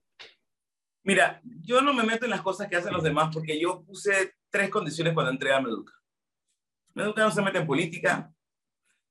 Mira, 1.07 1.41
yo 1.63 1.81
no 1.83 1.95
me 1.95 2.03
meto 2.03 2.25
en 2.25 2.33
las 2.33 2.43
cosas 2.43 2.67
que 2.69 2.75
hacen 2.75 2.93
los 2.93 3.05
demás 3.05 3.31
porque 3.33 3.61
yo 3.61 3.85
puse 3.85 4.35
tres 4.51 4.69
condiciones 4.69 5.15
cuando 5.15 5.31
entré 5.31 5.55
a 5.55 5.61
Meduca. 5.61 5.93
Meduca 6.95 7.23
no 7.23 7.31
se 7.31 7.43
mete 7.43 7.59
en 7.59 7.67
política 7.67 8.35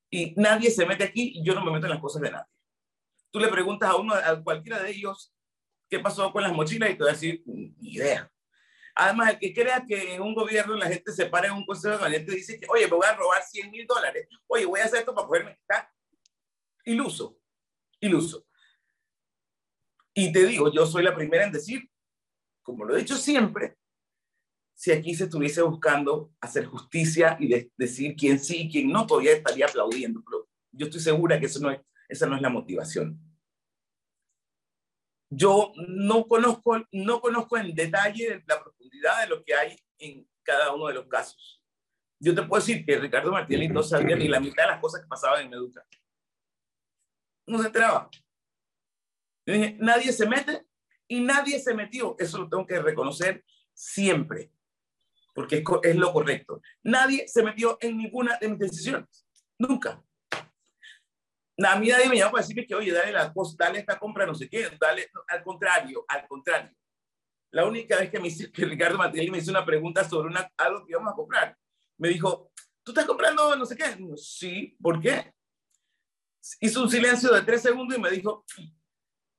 y 0.10 0.34
nadie 0.36 0.70
se 0.72 0.86
mete 0.86 1.06
aquí 1.06 1.32
y 1.36 1.46
yo 1.46 1.56
no 1.56 1.64
me 1.64 1.72
meto 1.72 1.86
en 1.86 1.94
las 1.94 2.02
cosas 2.02 2.22
de 2.22 2.32
nadie. 2.32 2.52
Tú 3.32 3.40
le 3.40 3.48
preguntas 3.48 3.90
a 3.90 3.96
uno, 3.96 4.14
a 4.14 4.44
cualquiera 4.44 4.84
de 4.84 4.92
ellos, 4.92 5.34
qué 5.90 6.00
pasó 6.00 6.34
con 6.34 6.44
las 6.44 6.52
mochilas 6.52 6.90
y 6.90 6.96
te 6.96 7.04
va 7.06 7.12
a 7.12 7.14
decir, 7.14 7.42
ni 7.46 7.74
idea. 7.80 8.30
Además, 8.94 9.30
el 9.30 9.40
que 9.40 9.54
crea 9.54 9.86
que 9.88 10.16
en 10.16 10.22
un 10.22 10.36
gobierno 10.36 10.76
la 10.76 10.88
gente 10.88 11.14
se 11.14 11.28
para 11.28 11.48
en 11.48 11.54
un 11.54 11.66
consejo 11.66 11.96
de 11.96 12.04
gabinete 12.04 12.34
y 12.34 12.36
dice 12.36 12.60
que, 12.60 12.68
oye, 12.70 12.88
me 12.88 12.98
voy 12.98 13.08
a 13.08 13.16
robar 13.16 13.42
100 13.42 13.72
mil 13.72 13.88
dólares, 13.88 14.28
oye, 14.48 14.66
voy 14.66 14.82
a 14.82 14.84
hacer 14.84 15.00
esto 15.00 15.16
para 15.16 15.28
poderme 15.28 15.52
está 15.52 15.90
iluso, 16.84 17.40
iluso. 18.02 18.46
Y 20.18 20.32
te 20.32 20.46
digo, 20.46 20.72
yo 20.72 20.86
soy 20.86 21.04
la 21.04 21.14
primera 21.14 21.44
en 21.46 21.52
decir, 21.52 21.90
como 22.64 22.86
lo 22.86 22.96
he 22.96 23.00
dicho 23.00 23.18
siempre, 23.18 23.78
si 24.74 24.92
aquí 24.92 25.14
se 25.14 25.26
estuviese 25.26 25.62
buscando 25.62 26.32
hacer 26.42 26.66
justicia 26.66 27.38
y 27.40 27.48
de- 27.48 27.72
decir 27.78 28.16
quién 28.16 28.40
sí 28.40 28.64
y 28.64 28.70
quién 28.72 28.90
no, 28.90 29.06
todavía 29.06 29.34
estaría 29.34 29.66
aplaudiendo. 29.66 30.24
Pero 30.24 30.48
yo 30.72 30.86
estoy 30.88 31.02
segura 31.02 31.40
que 31.40 31.46
eso 31.48 31.60
no 31.60 31.70
es, 31.72 31.82
esa 32.10 32.28
no 32.28 32.36
es 32.36 32.42
la 32.42 32.50
motivación. 32.50 33.20
Yo 35.30 35.74
no 35.88 36.28
conozco, 36.28 36.82
no 36.92 37.20
conozco 37.20 37.58
en 37.58 37.76
detalle 37.76 38.44
la 38.48 38.62
profundidad 38.64 39.22
de 39.22 39.28
lo 39.28 39.44
que 39.44 39.54
hay 39.54 39.78
en 39.98 40.30
cada 40.44 40.74
uno 40.74 40.88
de 40.88 40.94
los 40.94 41.08
casos. 41.08 41.62
Yo 42.20 42.34
te 42.34 42.44
puedo 42.44 42.62
decir 42.62 42.86
que 42.86 42.98
Ricardo 42.98 43.32
Martínez 43.32 43.72
no 43.72 43.84
sabía 43.84 44.16
ni 44.16 44.28
la 44.28 44.40
mitad 44.40 44.64
de 44.64 44.70
las 44.72 44.80
cosas 44.80 45.02
que 45.02 45.08
pasaban 45.08 45.44
en 45.44 45.50
Meduca. 45.50 45.86
No 47.48 47.60
se 47.60 47.68
enteraba. 47.68 48.10
Yo 49.46 49.54
dije, 49.54 49.78
nadie 49.80 50.12
se 50.12 50.28
mete 50.28 50.66
y 51.08 51.22
nadie 51.22 51.60
se 51.60 51.74
metió. 51.74 52.16
Eso 52.18 52.40
lo 52.40 52.50
tengo 52.50 52.66
que 52.66 52.82
reconocer 52.82 53.44
siempre, 53.74 54.52
porque 55.34 55.64
es, 55.84 55.96
lo 55.96 56.12
correcto. 56.12 56.62
Nadie 56.84 57.28
se 57.28 57.44
metió 57.44 57.78
en 57.82 57.98
ninguna 57.98 58.38
de 58.38 58.50
mis 58.50 58.60
decisiones, 58.60 59.28
nunca. 59.60 60.04
A 61.64 61.80
mí 61.80 61.88
nadie 61.88 62.10
me 62.10 62.18
llamó 62.18 62.34
para 62.34 62.42
decirme 62.42 62.66
que, 62.66 62.76
oye, 62.76 62.92
dale, 62.92 63.12
la, 63.12 63.32
cosa, 63.32 63.56
dale 63.58 63.80
esta 63.80 63.98
compra, 63.98 64.26
no 64.26 64.36
sé 64.36 64.50
qué, 64.50 64.70
dale, 64.80 65.10
no, 65.14 65.22
al 65.28 65.44
contrario, 65.44 66.04
al 66.08 66.28
contrario. 66.28 66.76
La 67.52 67.66
única 67.66 67.98
vez 67.98 68.10
que, 68.10 68.20
me 68.20 68.28
hizo, 68.28 68.52
que 68.54 68.66
Ricardo 68.66 68.98
Martinelli 68.98 69.32
me 69.32 69.38
hizo 69.38 69.52
una 69.52 69.66
pregunta 69.66 70.04
sobre 70.04 70.30
una, 70.30 70.52
algo 70.58 70.86
que 70.86 70.92
íbamos 70.92 71.14
a 71.14 71.16
comprar, 71.16 71.58
me 71.98 72.10
dijo, 72.10 72.52
¿tú 72.84 72.92
estás 72.92 73.06
comprando 73.06 73.56
no 73.56 73.66
sé 73.66 73.78
qué? 73.78 73.86
Sí, 74.18 74.76
¿por 74.82 75.00
qué? 75.00 75.34
Hizo 76.60 76.84
un 76.84 76.90
silencio 76.90 77.34
de 77.34 77.42
tres 77.42 77.62
segundos 77.62 77.98
y 77.98 78.02
me 78.02 78.12
dijo, 78.12 78.46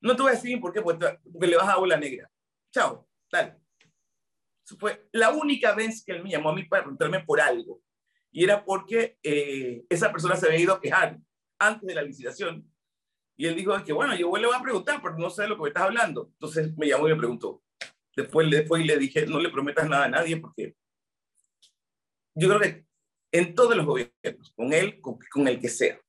no 0.06 0.16
te 0.16 0.22
voy 0.22 0.32
a 0.32 0.34
decir 0.34 0.60
por 0.60 0.72
qué, 0.72 0.80
porque, 0.80 1.18
le 1.40 1.56
vas 1.56 1.68
a 1.68 1.76
bola 1.76 1.96
negra. 1.96 2.30
Chao. 2.72 3.08
Eso 3.32 4.76
fue 4.78 5.08
la 5.12 5.30
única 5.30 5.74
vez 5.74 6.04
que 6.04 6.12
él 6.12 6.22
me 6.22 6.30
llamó 6.30 6.50
a 6.50 6.54
mí 6.54 6.64
para 6.64 6.82
preguntarme 6.82 7.20
por 7.20 7.40
algo. 7.40 7.82
Y 8.32 8.44
era 8.44 8.64
porque 8.64 9.18
eh, 9.22 9.84
esa 9.88 10.10
persona 10.10 10.36
se 10.36 10.46
había 10.46 10.60
ido 10.60 10.74
a 10.74 10.80
quejar 10.80 11.18
antes 11.58 11.86
de 11.86 11.94
la 11.94 12.02
licitación. 12.02 12.70
Y 13.36 13.46
él 13.46 13.54
dijo 13.54 13.72
que, 13.84 13.92
bueno, 13.92 14.14
yo 14.16 14.34
le 14.36 14.46
voy 14.46 14.56
a 14.56 14.62
preguntar, 14.62 15.00
pero 15.02 15.16
no 15.18 15.30
sé 15.30 15.42
de 15.42 15.48
lo 15.48 15.56
que 15.56 15.62
me 15.62 15.68
estás 15.68 15.84
hablando. 15.84 16.30
Entonces 16.32 16.76
me 16.76 16.88
llamó 16.88 17.08
y 17.08 17.12
me 17.12 17.18
preguntó. 17.18 17.62
Después, 18.14 18.50
después 18.50 18.84
le 18.84 18.96
dije, 18.96 19.26
no 19.26 19.38
le 19.38 19.50
prometas 19.50 19.88
nada 19.88 20.06
a 20.06 20.08
nadie 20.08 20.38
porque 20.38 20.74
yo 22.34 22.48
creo 22.48 22.60
que 22.60 22.86
en 23.32 23.54
todos 23.54 23.76
los 23.76 23.84
gobiernos, 23.84 24.52
con 24.54 24.72
él, 24.72 25.00
con, 25.00 25.18
con 25.30 25.48
el 25.48 25.60
que 25.60 25.68
sea, 25.68 26.00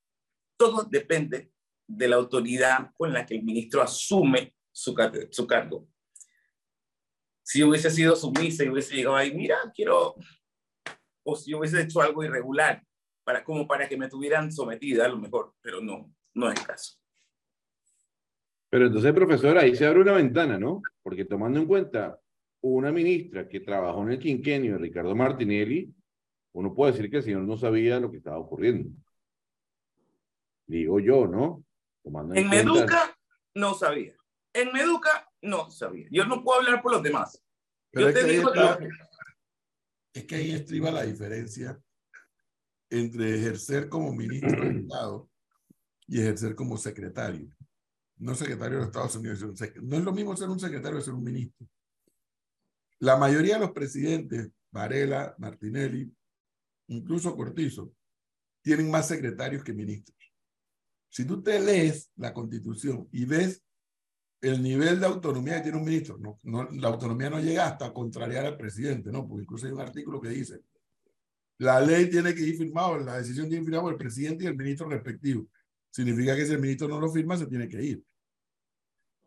todo 0.57 0.83
depende 0.83 1.51
de 1.87 2.07
la 2.07 2.17
autoridad 2.17 2.91
con 2.95 3.13
la 3.13 3.25
que 3.25 3.35
el 3.35 3.43
ministro 3.43 3.81
asume 3.81 4.55
su, 4.71 4.95
su 5.31 5.47
cargo. 5.47 5.87
Si 7.41 7.63
hubiese 7.63 7.89
sido 7.89 8.15
sumisa 8.15 8.63
y 8.63 8.69
hubiese 8.69 8.95
llegado 8.95 9.15
ahí, 9.15 9.33
mira, 9.33 9.55
quiero, 9.73 10.15
o 11.23 11.35
si 11.35 11.53
hubiese 11.53 11.81
hecho 11.81 12.01
algo 12.01 12.23
irregular, 12.23 12.83
para, 13.23 13.43
como 13.43 13.67
para 13.67 13.87
que 13.87 13.97
me 13.97 14.09
tuvieran 14.09 14.51
sometida 14.51 15.05
a 15.05 15.09
lo 15.09 15.17
mejor, 15.17 15.53
pero 15.61 15.81
no, 15.81 16.13
no 16.33 16.51
es 16.51 16.59
el 16.59 16.65
caso. 16.65 16.97
Pero 18.69 18.87
entonces, 18.87 19.13
profesor, 19.13 19.57
ahí 19.57 19.75
se 19.75 19.85
abre 19.85 20.01
una 20.01 20.13
ventana, 20.13 20.57
¿no? 20.57 20.81
Porque 21.01 21.25
tomando 21.25 21.59
en 21.59 21.67
cuenta 21.67 22.19
una 22.61 22.91
ministra 22.91 23.47
que 23.47 23.61
trabajó 23.61 24.03
en 24.03 24.11
el 24.11 24.19
quinquenio 24.19 24.73
de 24.73 24.79
Ricardo 24.79 25.15
Martinelli, 25.15 25.93
uno 26.53 26.73
puede 26.73 26.91
decir 26.91 27.09
que 27.09 27.17
el 27.17 27.23
señor 27.23 27.43
no 27.43 27.55
sabía 27.55 27.99
lo 27.99 28.11
que 28.11 28.17
estaba 28.17 28.39
ocurriendo. 28.39 28.89
Digo 30.65 30.99
yo, 30.99 31.27
¿no? 31.27 31.63
Tomando 32.07 32.33
en, 32.35 32.39
En 32.43 32.47
cuenta... 32.49 32.73
Meduca 32.73 33.17
no 33.55 33.73
sabía. 33.73 34.15
En 34.53 34.71
Meduca 34.71 35.29
no 35.41 35.69
sabía. 35.69 36.07
Yo 36.09 36.25
no 36.25 36.41
puedo 36.43 36.59
hablar 36.61 36.81
por 36.81 36.93
los 36.93 37.03
demás. 37.03 37.43
Pero 37.91 38.05
Yo 38.05 38.09
es 38.09 38.15
te 38.15 38.21
que 38.25 38.31
digo 38.37 38.53
está- 38.53 38.79
es 40.13 40.25
que 40.25 40.35
ahí 40.35 40.51
estriba 40.51 40.89
la 40.89 41.03
diferencia 41.03 41.79
entre 42.89 43.35
ejercer 43.35 43.89
como 43.89 44.13
ministro 44.13 44.49
de 44.63 44.79
Estado 44.79 45.29
y 46.07 46.21
ejercer 46.21 46.55
como 46.55 46.77
secretario. 46.77 47.49
No 48.15 48.33
secretario 48.33 48.77
de 48.77 48.77
los 48.77 48.87
Estados 48.87 49.15
Unidos. 49.17 49.43
No 49.83 49.97
es 49.97 50.03
lo 50.03 50.11
mismo 50.13 50.35
ser 50.37 50.49
un 50.49 50.59
secretario 50.59 50.97
que 50.97 51.03
ser 51.03 51.13
un 51.13 51.23
ministro. 51.23 51.67
La 52.99 53.17
mayoría 53.17 53.55
de 53.55 53.59
los 53.59 53.71
presidentes, 53.71 54.49
Varela, 54.71 55.35
Martinelli, 55.37 56.11
incluso 56.87 57.35
Cortizo, 57.35 57.93
tienen 58.63 58.89
más 58.89 59.07
secretarios 59.09 59.63
que 59.63 59.73
ministros. 59.73 60.26
Si 61.09 61.25
tú 61.25 61.41
te 61.41 61.59
lees 61.59 62.11
la 62.15 62.33
constitución 62.33 63.07
y 63.11 63.25
ves 63.25 63.63
el 64.41 64.61
nivel 64.61 64.99
de 64.99 65.05
autonomía 65.05 65.55
que 65.55 65.63
tiene 65.63 65.77
un 65.77 65.85
ministro, 65.85 66.19
no, 66.43 66.69
la 66.71 66.87
autonomía 66.87 67.29
no 67.29 67.39
llega 67.39 67.67
hasta 67.67 67.91
contrariar 67.91 68.45
al 68.45 68.57
presidente, 68.57 69.11
¿no? 69.11 69.27
Porque 69.27 69.43
incluso 69.43 69.65
hay 69.65 69.71
un 69.71 69.81
artículo 69.81 70.21
que 70.21 70.29
dice, 70.29 70.61
la 71.59 71.81
ley 71.81 72.09
tiene 72.09 72.35
que 72.35 72.41
ir 72.41 72.57
firmado, 72.57 72.97
la 72.99 73.17
decisión 73.17 73.47
tiene 73.47 73.57
que 73.57 73.61
ir 73.61 73.65
firmado 73.65 73.83
por 73.83 73.93
el 73.93 73.97
presidente 73.97 74.43
y 74.43 74.47
el 74.47 74.55
ministro 74.55 74.87
respectivo. 74.89 75.47
Significa 75.89 76.35
que 76.35 76.45
si 76.45 76.53
el 76.53 76.59
ministro 76.59 76.87
no 76.87 76.99
lo 76.99 77.11
firma, 77.11 77.35
se 77.35 77.47
tiene 77.47 77.67
que 77.67 77.83
ir. 77.83 78.03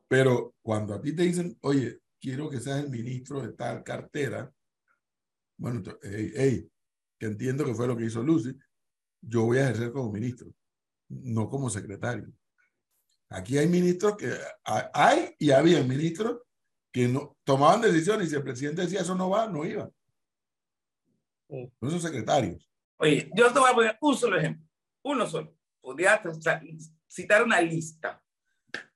Pero 0.07 0.55
cuando 0.63 0.95
a 0.95 1.01
ti 1.01 1.15
te 1.15 1.23
dicen, 1.23 1.57
oye, 1.63 2.01
quiero 2.21 2.49
que 2.49 2.61
seas 2.61 2.85
el 2.85 2.91
ministro 2.91 3.41
de 3.41 3.53
tal 3.53 3.83
cartera, 3.83 4.53
bueno, 5.57 5.83
hey, 6.03 6.33
hey, 6.35 6.71
que 7.19 7.27
entiendo 7.27 7.65
que 7.65 7.75
fue 7.75 7.87
lo 7.87 7.97
que 7.97 8.07
hizo 8.07 8.23
Lucy, 8.23 8.57
yo 9.21 9.45
voy 9.45 9.59
a 9.59 9.65
ejercer 9.65 9.93
como 9.93 10.13
ministro, 10.13 10.49
no 11.11 11.49
como 11.51 11.69
secretario. 11.69 12.27
Aquí 13.29 13.59
hay 13.59 13.69
ministros 13.69 14.17
que 14.17 14.33
ha- 14.65 14.91
hay 14.95 15.35
y 15.39 15.51
había 15.51 15.83
ministros 15.83 16.41
que 16.93 17.07
no 17.07 17.37
tomaban 17.45 17.83
decisiones 17.83 18.27
y 18.27 18.31
si 18.31 18.37
el 18.37 18.43
presidente 18.43 18.83
decía 18.83 19.01
eso 19.03 19.15
no 19.15 19.31
va, 19.31 19.47
no 19.47 19.65
iba. 19.65 19.91
No 21.81 21.91
son 21.91 22.01
secretarios. 22.01 22.69
Oye, 22.97 23.31
yo 23.37 23.53
te 23.53 23.59
voy 23.59 23.71
a 23.71 23.75
poner 23.75 23.99
un 24.01 24.17
solo 24.17 24.37
ejemplo, 24.39 24.67
uno 25.05 25.27
solo. 25.27 25.55
Podría 25.81 26.23
citar 27.09 27.43
una 27.43 27.61
lista, 27.61 28.23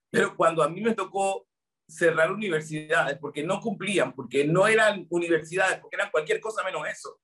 pero 0.09 0.35
cuando 0.35 0.63
a 0.63 0.69
mí 0.69 0.81
me 0.81 0.93
tocó 0.93 1.47
cerrar 1.87 2.31
universidades 2.31 3.17
porque 3.19 3.43
no 3.43 3.59
cumplían, 3.59 4.13
porque 4.13 4.45
no 4.45 4.67
eran 4.67 5.05
universidades, 5.09 5.79
porque 5.79 5.95
eran 5.97 6.11
cualquier 6.11 6.39
cosa 6.39 6.63
menos 6.63 6.87
eso. 6.87 7.19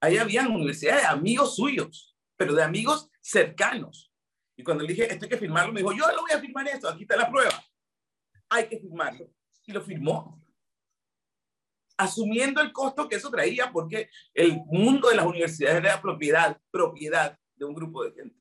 Ahí 0.00 0.16
habían 0.16 0.50
universidades 0.50 1.02
de 1.02 1.08
amigos 1.08 1.56
suyos, 1.56 2.16
pero 2.36 2.54
de 2.54 2.62
amigos 2.62 3.10
cercanos. 3.20 4.07
Y 4.58 4.64
cuando 4.64 4.82
le 4.82 4.92
dije, 4.92 5.04
esto 5.04 5.24
hay 5.24 5.28
que 5.28 5.38
firmarlo, 5.38 5.72
me 5.72 5.80
dijo, 5.80 5.92
yo 5.92 6.04
no 6.12 6.22
voy 6.22 6.32
a 6.32 6.40
firmar 6.40 6.66
esto, 6.66 6.88
aquí 6.88 7.02
está 7.02 7.16
la 7.16 7.30
prueba. 7.30 7.64
Hay 8.48 8.68
que 8.68 8.80
firmarlo. 8.80 9.32
Y 9.64 9.72
lo 9.72 9.80
firmó. 9.80 10.44
Asumiendo 11.96 12.60
el 12.60 12.72
costo 12.72 13.08
que 13.08 13.14
eso 13.14 13.30
traía, 13.30 13.70
porque 13.70 14.10
el 14.34 14.56
mundo 14.66 15.10
de 15.10 15.14
las 15.14 15.26
universidades 15.26 15.76
era 15.76 16.02
propiedad, 16.02 16.60
propiedad 16.72 17.38
de 17.54 17.64
un 17.64 17.72
grupo 17.72 18.02
de 18.02 18.12
gente. 18.12 18.36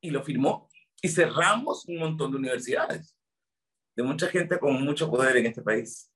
Y 0.00 0.10
lo 0.10 0.22
firmó. 0.22 0.70
Y 1.02 1.08
cerramos 1.08 1.86
un 1.86 1.98
montón 1.98 2.30
de 2.30 2.38
universidades, 2.38 3.14
de 3.94 4.02
mucha 4.02 4.28
gente 4.28 4.58
con 4.58 4.82
mucho 4.82 5.10
poder 5.10 5.36
en 5.36 5.46
este 5.46 5.60
país. 5.60 6.10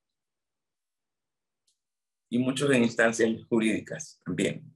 Y 2.31 2.39
muchos 2.39 2.71
en 2.71 2.85
instancias 2.85 3.45
jurídicas 3.51 4.19
también, 4.25 4.70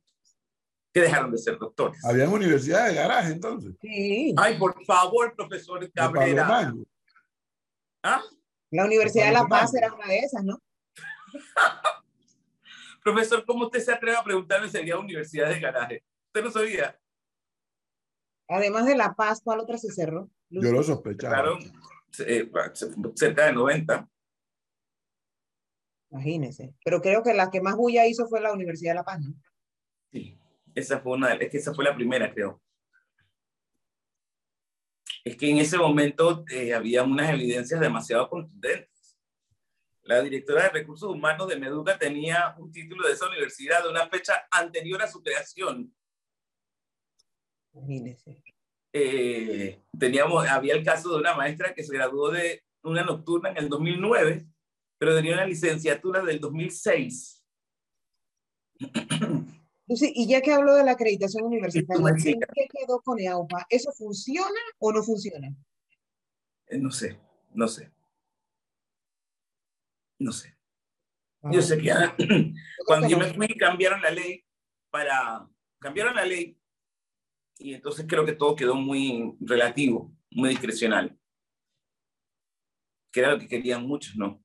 que 0.94 1.00
dejaron 1.00 1.32
de 1.32 1.38
ser 1.38 1.58
doctores. 1.58 2.02
Habían 2.04 2.32
universidades 2.32 2.94
de 2.94 3.00
garaje 3.00 3.32
entonces. 3.32 3.74
Sí. 3.80 4.32
Ay, 4.38 4.56
por 4.56 4.82
favor, 4.84 5.34
profesor 5.34 5.90
Cabrera. 5.92 6.72
¿Ah? 8.04 8.22
La 8.70 8.84
Universidad 8.84 9.26
de 9.26 9.32
La 9.32 9.48
Paz 9.48 9.74
era 9.74 9.92
una 9.92 10.06
de 10.06 10.18
esas, 10.18 10.44
¿no? 10.44 10.62
Profesor, 13.02 13.44
¿cómo 13.44 13.64
usted 13.64 13.80
se 13.80 13.92
atreve 13.92 14.16
a 14.16 14.22
preguntarme 14.22 14.68
si 14.68 14.78
había 14.78 14.96
universidad 14.96 15.48
de 15.48 15.58
garaje? 15.58 16.04
Usted 16.28 16.44
no 16.44 16.50
sabía. 16.52 16.96
Además 18.48 18.86
de 18.86 18.96
La 18.96 19.14
Paz, 19.14 19.40
¿cuál 19.42 19.60
otra 19.60 19.76
se 19.78 19.90
cerró? 19.90 20.30
Yo 20.48 20.70
lo 20.70 20.82
sospechaba. 20.84 21.34
Claro, 21.34 21.58
eh, 22.20 22.48
cerca 23.16 23.46
de 23.46 23.52
90. 23.52 24.08
Imagínese. 26.12 26.72
Pero 26.84 27.02
creo 27.02 27.24
que 27.24 27.34
la 27.34 27.50
que 27.50 27.60
más 27.60 27.74
bulla 27.74 28.06
hizo 28.06 28.28
fue 28.28 28.40
la 28.40 28.52
Universidad 28.52 28.92
de 28.92 28.96
La 28.96 29.04
Paz, 29.04 29.20
¿no? 29.20 29.34
Esa 30.74 30.98
fue 31.00 31.12
una, 31.12 31.34
es 31.34 31.50
que 31.50 31.58
esa 31.58 31.72
fue 31.72 31.84
la 31.84 31.94
primera, 31.94 32.32
creo. 32.32 32.60
Es 35.24 35.36
que 35.36 35.48
en 35.48 35.58
ese 35.58 35.78
momento 35.78 36.44
eh, 36.50 36.74
había 36.74 37.02
unas 37.02 37.30
evidencias 37.30 37.80
demasiado 37.80 38.28
contundentes. 38.28 39.18
La 40.02 40.20
directora 40.20 40.64
de 40.64 40.70
Recursos 40.70 41.08
Humanos 41.10 41.48
de 41.48 41.56
Meduca 41.58 41.98
tenía 41.98 42.54
un 42.58 42.70
título 42.70 43.06
de 43.06 43.14
esa 43.14 43.28
universidad 43.28 43.82
de 43.82 43.88
una 43.88 44.06
fecha 44.08 44.46
anterior 44.50 45.00
a 45.00 45.08
su 45.08 45.22
creación. 45.22 45.94
Eh, 48.92 49.82
teníamos, 49.98 50.46
había 50.46 50.74
el 50.74 50.84
caso 50.84 51.10
de 51.10 51.20
una 51.20 51.34
maestra 51.34 51.74
que 51.74 51.82
se 51.82 51.94
graduó 51.94 52.30
de 52.30 52.62
una 52.82 53.02
nocturna 53.02 53.50
en 53.50 53.56
el 53.56 53.68
2009, 53.68 54.46
pero 54.98 55.14
tenía 55.14 55.34
una 55.34 55.46
licenciatura 55.46 56.22
del 56.22 56.38
2006. 56.38 57.46
Lucy, 59.86 60.12
y 60.14 60.26
ya 60.28 60.40
que 60.40 60.52
hablo 60.52 60.74
de 60.74 60.84
la 60.84 60.92
acreditación 60.92 61.44
universitaria, 61.44 62.02
me 62.02 62.10
¿en 62.10 62.16
chica. 62.16 62.46
qué 62.54 62.66
quedó 62.72 63.02
con 63.02 63.18
EAUPA? 63.18 63.66
¿Eso 63.68 63.92
funciona 63.92 64.60
o 64.78 64.92
no 64.92 65.02
funciona? 65.02 65.54
Eh, 66.68 66.78
No 66.78 66.90
sé, 66.90 67.18
no 67.52 67.68
sé. 67.68 67.92
No 70.18 70.32
sé. 70.32 70.56
Yo 71.52 71.60
sé 71.60 71.76
que 71.78 71.92
ah, 71.92 72.16
cuando 72.86 73.08
yo 73.08 73.18
me 73.18 73.34
fui 73.34 73.48
cambiaron 73.48 74.00
la 74.00 74.10
ley 74.10 74.42
para 74.90 75.46
cambiaron 75.78 76.14
la 76.14 76.24
ley 76.24 76.58
y 77.58 77.74
entonces 77.74 78.06
creo 78.08 78.24
que 78.24 78.32
todo 78.32 78.56
quedó 78.56 78.74
muy 78.74 79.36
relativo, 79.40 80.10
muy 80.30 80.48
discrecional. 80.50 81.18
Que 83.12 83.20
era 83.20 83.32
lo 83.32 83.38
que 83.38 83.46
querían 83.48 83.86
muchos, 83.86 84.16
¿no? 84.16 84.42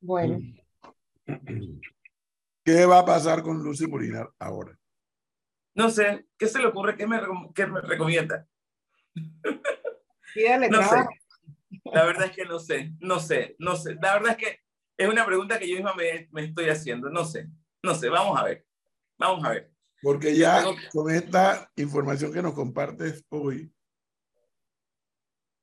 Bueno, 0.00 0.38
¿Qué 2.64 2.86
va 2.86 3.00
a 3.00 3.04
pasar 3.04 3.42
con 3.42 3.62
Lucy 3.62 3.86
Molinar 3.86 4.30
ahora? 4.38 4.78
No 5.74 5.90
sé, 5.90 6.26
¿qué 6.38 6.46
se 6.46 6.58
le 6.58 6.66
ocurre? 6.66 6.96
¿Qué 6.96 7.06
me, 7.06 7.20
qué 7.54 7.66
me 7.66 7.80
recomienda? 7.80 8.46
pídale 10.34 10.68
No 10.70 10.82
sé. 10.82 11.04
La 11.92 12.04
verdad 12.04 12.26
es 12.26 12.32
que 12.32 12.44
no 12.44 12.58
sé, 12.58 12.92
no 13.00 13.20
sé, 13.20 13.56
no 13.58 13.76
sé. 13.76 13.96
La 14.00 14.14
verdad 14.14 14.32
es 14.32 14.36
que 14.36 14.60
es 14.96 15.08
una 15.08 15.26
pregunta 15.26 15.58
que 15.58 15.68
yo 15.68 15.76
misma 15.76 15.94
me, 15.94 16.28
me 16.32 16.44
estoy 16.44 16.68
haciendo. 16.68 17.10
No 17.10 17.24
sé, 17.24 17.48
no 17.82 17.94
sé. 17.94 18.08
Vamos 18.08 18.38
a 18.38 18.44
ver. 18.44 18.66
Vamos 19.18 19.44
a 19.44 19.50
ver. 19.50 19.72
Porque 20.02 20.36
ya 20.36 20.64
con 20.92 21.10
esta 21.10 21.70
información 21.76 22.32
que 22.32 22.42
nos 22.42 22.54
compartes 22.54 23.24
hoy, 23.28 23.72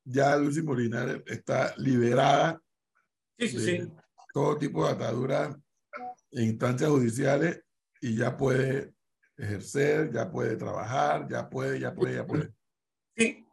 ya 0.05 0.35
Lucy 0.37 0.61
Molinar 0.61 1.23
está 1.25 1.73
liberada 1.77 2.61
Sí, 3.39 3.47
sí, 3.47 3.59
sí. 3.59 3.91
Todo 4.33 4.57
tipo 4.57 4.85
de 4.85 4.91
ataduras 4.91 5.55
en 6.31 6.43
instancias 6.45 6.89
judiciales 6.89 7.63
y 8.01 8.17
ya 8.17 8.35
puede 8.35 8.93
ejercer, 9.37 10.11
ya 10.11 10.29
puede 10.29 10.57
trabajar, 10.57 11.27
ya 11.29 11.49
puede, 11.49 11.79
ya 11.79 11.93
puede, 11.93 12.15
ya 12.15 12.25
puede. 12.25 12.53
Sí, 13.15 13.45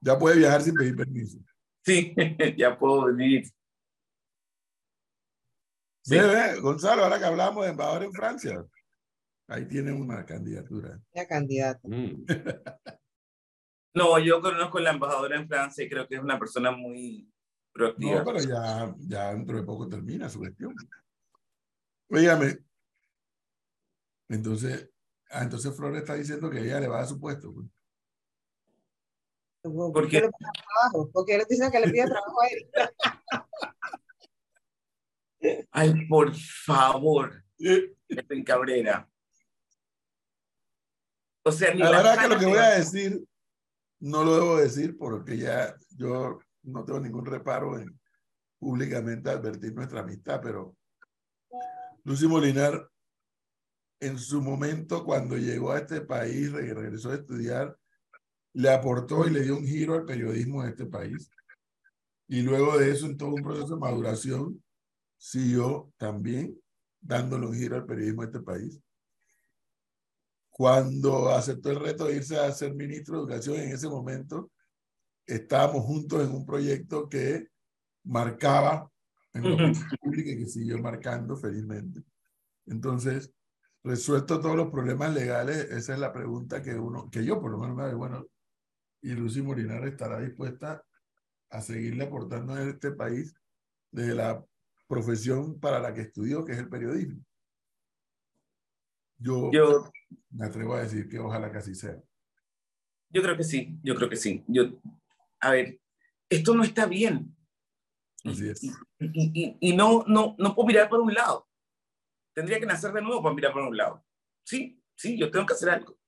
Ya 0.00 0.18
puede 0.18 0.38
viajar 0.38 0.62
sin 0.62 0.74
pedir 0.74 0.96
permiso. 0.96 1.38
sí, 1.84 2.14
ya 2.56 2.78
puedo 2.78 3.06
venir. 3.06 3.44
Sí. 6.02 6.16
Gonzalo, 6.60 7.04
ahora 7.04 7.18
que 7.18 7.24
hablamos 7.24 7.64
de 7.64 7.70
embajador 7.70 8.04
en 8.04 8.12
Francia, 8.12 8.64
ahí 9.48 9.66
tiene 9.66 9.90
una 9.92 10.24
candidatura. 10.24 11.00
La 11.12 11.26
candidata. 11.26 11.86
Mm. 11.88 12.24
No, 13.96 14.18
yo 14.18 14.40
conozco 14.40 14.78
a 14.78 14.80
la 14.80 14.90
embajadora 14.90 15.36
en 15.36 15.46
Francia 15.46 15.84
y 15.84 15.88
creo 15.88 16.08
que 16.08 16.16
es 16.16 16.20
una 16.20 16.36
persona 16.36 16.72
muy. 16.72 17.32
No, 17.76 18.24
pero 18.24 18.38
ya, 18.38 18.94
ya 19.00 19.32
dentro 19.32 19.56
de 19.56 19.64
poco 19.64 19.88
termina 19.88 20.28
su 20.28 20.40
gestión. 20.42 20.74
Óigame. 22.08 22.58
Entonces, 24.28 24.90
ah, 25.30 25.42
entonces 25.42 25.74
Flores 25.76 26.02
está 26.02 26.14
diciendo 26.14 26.48
que 26.50 26.60
ella 26.60 26.78
le 26.78 26.86
va 26.88 26.96
a 26.96 26.98
dar 27.00 27.08
su 27.08 27.18
puesto. 27.18 27.52
pues. 27.52 27.66
¿Por 29.62 30.08
qué? 30.08 30.30
Porque 31.12 31.34
él 31.34 31.44
dice 31.48 31.70
que 31.70 31.80
le 31.80 31.90
pide 31.90 32.06
trabajo 32.06 32.42
a 32.42 32.46
él. 32.48 32.70
Ay, 35.72 36.06
por 36.06 36.34
favor, 36.34 37.44
Pepe 38.06 38.44
Cabrera. 38.44 39.08
O 41.44 41.52
sea, 41.52 41.74
ni 41.74 41.80
La 41.80 41.90
las 41.90 42.02
verdad 42.02 42.22
que 42.22 42.28
lo 42.28 42.38
que 42.38 42.46
voy 42.46 42.58
a 42.58 42.70
decir, 42.70 43.22
no 44.00 44.24
lo 44.24 44.34
debo 44.36 44.56
decir 44.56 44.96
porque 44.96 45.36
ya 45.36 45.76
yo 45.90 46.38
no 46.64 46.84
tengo 46.84 47.00
ningún 47.00 47.26
reparo 47.26 47.78
en 47.78 47.98
públicamente 48.58 49.30
advertir 49.30 49.74
nuestra 49.74 50.00
amistad, 50.00 50.40
pero 50.42 50.76
Lucy 52.04 52.26
Molinar, 52.26 52.88
en 54.00 54.18
su 54.18 54.42
momento, 54.42 55.04
cuando 55.04 55.36
llegó 55.36 55.72
a 55.72 55.78
este 55.78 56.00
país, 56.02 56.52
re- 56.52 56.74
regresó 56.74 57.10
a 57.10 57.14
estudiar, 57.14 57.78
le 58.52 58.70
aportó 58.70 59.26
y 59.26 59.30
le 59.30 59.42
dio 59.42 59.56
un 59.56 59.66
giro 59.66 59.94
al 59.94 60.04
periodismo 60.04 60.62
de 60.62 60.70
este 60.70 60.86
país. 60.86 61.30
Y 62.28 62.42
luego 62.42 62.78
de 62.78 62.90
eso, 62.90 63.06
en 63.06 63.16
todo 63.16 63.30
un 63.30 63.42
proceso 63.42 63.74
de 63.74 63.80
maduración, 63.80 64.62
siguió 65.16 65.92
también 65.96 66.58
dándole 67.00 67.46
un 67.46 67.54
giro 67.54 67.76
al 67.76 67.86
periodismo 67.86 68.22
de 68.22 68.26
este 68.28 68.40
país 68.40 68.80
cuando 70.56 71.30
aceptó 71.30 71.70
el 71.72 71.80
reto 71.80 72.04
de 72.04 72.14
irse 72.14 72.38
a 72.38 72.52
ser 72.52 72.74
ministro 72.74 73.16
de 73.16 73.22
Educación, 73.24 73.56
en 73.56 73.72
ese 73.72 73.88
momento 73.88 74.52
estábamos 75.26 75.84
juntos 75.84 76.22
en 76.22 76.34
un 76.34 76.44
proyecto 76.44 77.08
que 77.08 77.48
marcaba 78.04 78.90
en 79.32 79.42
la 79.50 79.72
pública 80.00 80.30
y 80.30 80.38
que 80.38 80.46
siguió 80.46 80.78
marcando 80.78 81.36
felizmente. 81.36 82.02
Entonces, 82.66 83.32
resuelto 83.82 84.40
todos 84.40 84.56
los 84.56 84.70
problemas 84.70 85.12
legales, 85.12 85.70
esa 85.70 85.94
es 85.94 86.00
la 86.00 86.12
pregunta 86.12 86.62
que 86.62 86.74
uno, 86.74 87.10
que 87.10 87.24
yo 87.24 87.40
por 87.40 87.50
lo 87.50 87.58
menos 87.58 87.76
me 87.76 87.82
hago, 87.82 87.98
bueno, 87.98 88.26
y 89.02 89.10
Lucy 89.12 89.42
Molinar 89.42 89.86
estará 89.86 90.20
dispuesta 90.20 90.82
a 91.50 91.60
seguirle 91.60 92.04
aportando 92.04 92.54
a 92.54 92.62
este 92.62 92.92
país 92.92 93.34
desde 93.90 94.14
la 94.14 94.42
profesión 94.86 95.60
para 95.60 95.78
la 95.78 95.92
que 95.92 96.02
estudió, 96.02 96.44
que 96.44 96.52
es 96.52 96.58
el 96.58 96.68
periodismo. 96.68 97.22
Yo, 99.18 99.50
Yo, 99.52 99.90
me 100.30 100.46
atrevo 100.46 100.74
a 100.74 100.82
decir 100.82 101.08
que 101.08 101.18
ojalá 101.18 101.50
que 101.50 101.58
así 101.58 101.74
sea. 101.74 101.96
yo 103.10 103.22
creo 103.22 103.36
que 103.36 103.44
sí, 103.44 103.78
yo 103.82 103.94
creo 103.94 104.08
que 104.08 104.16
sí. 104.16 104.44
Yo, 104.48 104.64
a 105.44 105.50
ver, 105.50 105.80
esto 106.30 106.54
no 106.54 106.62
está 106.64 106.86
bien. 106.86 107.36
Así 108.24 108.48
es. 108.48 108.62
Y, 108.64 108.72
y- 109.00 109.56
y 109.60 109.76
no, 109.76 110.04
no, 110.06 110.34
no 110.38 110.54
puedo 110.54 110.66
mirar 110.66 110.88
por 110.88 111.00
un 111.00 111.12
lado. 111.12 111.48
Tendría 112.34 112.58
que 112.58 112.66
nacer 112.66 112.92
de 112.92 113.02
nuevo 113.02 113.22
para 113.22 113.34
mirar 113.34 113.52
por 113.52 113.62
un 113.62 113.76
lado. 113.76 114.04
Sí, 114.44 114.82
sí, 114.96 115.18
yo 115.18 115.30
tengo 115.30 115.46
que 115.46 115.52
hacer 115.52 115.68
algo. 115.70 115.98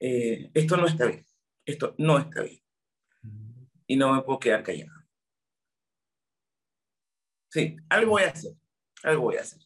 Eh, 0.00 0.50
esto 0.54 0.76
no 0.76 0.86
está 0.86 1.06
bien. 1.06 1.26
Esto 1.66 1.94
no 1.98 2.18
está 2.18 2.42
bien. 2.42 2.62
Y 3.88 3.96
no 3.96 4.14
me 4.14 4.22
puedo 4.22 4.38
quedar 4.38 4.62
callado. 4.62 4.92
Sí, 7.50 7.76
algo 7.88 8.12
voy 8.12 8.22
a 8.22 8.28
hacer. 8.30 8.52
Algo 9.02 9.22
voy 9.22 9.36
a 9.36 9.40
hacer. 9.40 9.60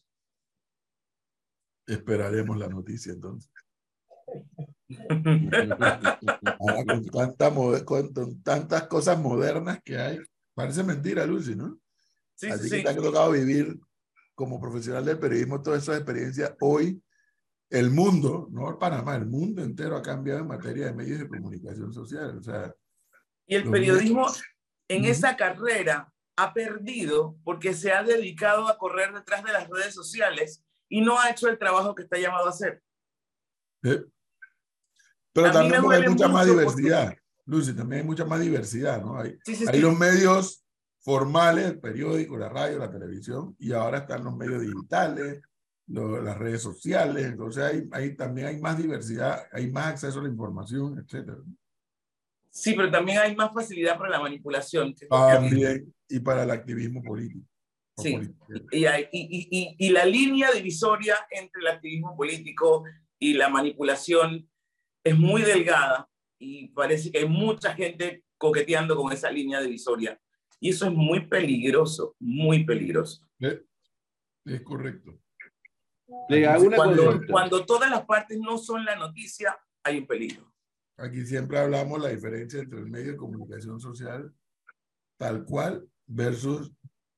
Esperaremos 1.85 2.57
la 2.57 2.67
noticia 2.67 3.13
entonces. 3.13 3.51
Ahora, 6.59 6.85
con, 6.85 7.05
tanta 7.05 7.53
con, 7.85 8.13
con 8.13 8.43
tantas 8.43 8.87
cosas 8.87 9.19
modernas 9.19 9.79
que 9.83 9.97
hay. 9.97 10.19
Parece 10.53 10.83
mentira, 10.83 11.25
Lucy, 11.25 11.55
¿no? 11.55 11.79
Sí, 12.35 12.47
Así 12.47 12.63
sí, 12.63 12.69
que 12.69 12.77
sí. 12.77 12.83
te 12.83 12.89
ha 12.89 12.95
tocado 12.95 13.31
vivir 13.31 13.79
como 14.35 14.59
profesional 14.59 15.05
del 15.05 15.19
periodismo 15.19 15.61
todas 15.61 15.83
esas 15.83 15.97
experiencias. 15.97 16.53
Hoy, 16.59 17.01
el 17.69 17.89
mundo, 17.89 18.47
no 18.51 18.77
Panamá, 18.77 19.15
el 19.15 19.25
mundo 19.25 19.63
entero 19.63 19.95
ha 19.97 20.01
cambiado 20.01 20.41
en 20.41 20.47
materia 20.47 20.87
de 20.87 20.93
medios 20.93 21.19
de 21.19 21.27
comunicación 21.27 21.91
social. 21.93 22.37
O 22.37 22.43
sea, 22.43 22.73
Y 23.47 23.55
el 23.55 23.69
periodismo 23.69 24.27
en 24.87 25.01
Ujú. 25.01 25.11
esa 25.11 25.35
carrera 25.35 26.11
ha 26.35 26.53
perdido 26.53 27.35
porque 27.43 27.73
se 27.73 27.91
ha 27.91 28.03
dedicado 28.03 28.67
a 28.67 28.77
correr 28.77 29.13
detrás 29.13 29.43
de 29.43 29.53
las 29.53 29.69
redes 29.69 29.93
sociales 29.93 30.63
y 30.89 31.01
no 31.01 31.19
ha 31.19 31.29
hecho 31.29 31.47
el 31.47 31.57
trabajo 31.57 31.95
que 31.95 32.03
está 32.03 32.17
llamado 32.17 32.47
a 32.47 32.49
hacer. 32.49 32.81
¿eh? 33.83 34.03
Pero 35.33 35.51
también 35.51 35.81
porque 35.81 35.97
hay 35.97 36.09
mucha 36.09 36.27
más 36.27 36.47
mucho 36.47 36.63
porque- 36.63 36.81
diversidad. 36.81 37.15
Lucy, 37.45 37.73
también 37.75 38.01
hay 38.01 38.07
mucha 38.07 38.23
más 38.25 38.39
diversidad, 38.39 39.01
¿no? 39.01 39.19
Hay, 39.19 39.37
Sí, 39.43 39.55
sí, 39.55 39.65
Hay 39.67 39.75
sí. 39.75 39.81
los 39.81 39.97
medios 39.99 40.63
formales, 41.01 41.65
el 41.65 41.79
periódico, 41.79 42.37
la 42.37 42.47
radio, 42.47 42.77
la 42.79 42.89
televisión, 42.89 43.55
y 43.59 43.73
ahora 43.73 43.97
están 43.99 44.23
los 44.23 44.35
medios 44.37 44.61
digitales, 44.61 45.41
lo- 45.87 46.21
las 46.21 46.37
redes 46.37 46.61
sociales, 46.61 47.25
entonces 47.25 47.61
hay, 47.63 47.83
hay, 47.91 48.15
también 48.15 48.47
hay 48.47 48.61
más 48.61 48.77
diversidad, 48.77 49.43
hay 49.51 49.69
más 49.69 49.87
acceso 49.87 50.19
a 50.19 50.23
la 50.23 50.29
información, 50.29 50.97
etcétera. 50.99 51.39
Sí, 52.49 52.73
pero 52.75 52.89
también 52.89 53.17
hay 53.17 53.35
más 53.35 53.51
facilidad 53.53 53.97
para 53.97 54.11
la 54.11 54.19
manipulación. 54.21 54.93
que 54.93 55.07
También, 55.07 55.93
y 56.07 56.19
para 56.19 56.43
el 56.43 56.51
activismo 56.51 57.03
político. 57.03 57.45
Sí. 57.97 58.13
político. 58.13 58.47
y, 58.71 58.85
hay- 58.85 59.07
y- 59.11 59.47
y- 59.51 59.75
y 59.77 59.89
la 59.89 60.05
línea 60.05 60.49
divisoria 60.51 61.15
entre 61.29 61.61
el 61.61 61.67
activismo 61.67 62.15
político 62.15 62.83
y 63.19 63.33
la 63.33 63.49
manipulación 63.49 64.49
es 65.03 65.17
muy 65.17 65.41
delgada 65.41 66.09
y 66.39 66.69
parece 66.69 67.11
que 67.11 67.19
hay 67.19 67.27
mucha 67.27 67.73
gente 67.73 68.23
coqueteando 68.37 68.95
con 68.95 69.11
esa 69.11 69.31
línea 69.31 69.61
divisoria. 69.61 70.19
Y 70.59 70.69
eso 70.69 70.85
es 70.85 70.93
muy 70.93 71.27
peligroso, 71.27 72.15
muy 72.19 72.65
peligroso. 72.65 73.27
¿Eh? 73.39 73.63
Es 74.45 74.61
correcto. 74.61 75.19
Le 76.29 76.45
hago 76.45 76.65
una 76.65 76.77
Cuando, 77.29 77.65
todas 77.65 77.89
las 77.89 78.05
partes 78.05 78.37
no 78.39 78.57
son 78.57 78.85
la 78.85 78.95
noticia, 78.95 79.57
hay 79.83 79.99
un 79.99 80.07
peligro. 80.07 80.53
Aquí 80.97 81.25
siempre 81.25 81.57
hablamos 81.57 82.01
la 82.01 82.09
diferencia 82.09 82.59
entre 82.59 82.79
el 82.79 82.85
medio 82.85 83.13
de 83.13 83.17
comunicación 83.17 83.79
social 83.79 84.33
tal 85.17 85.45
cual 85.45 85.87
versus 86.05 86.71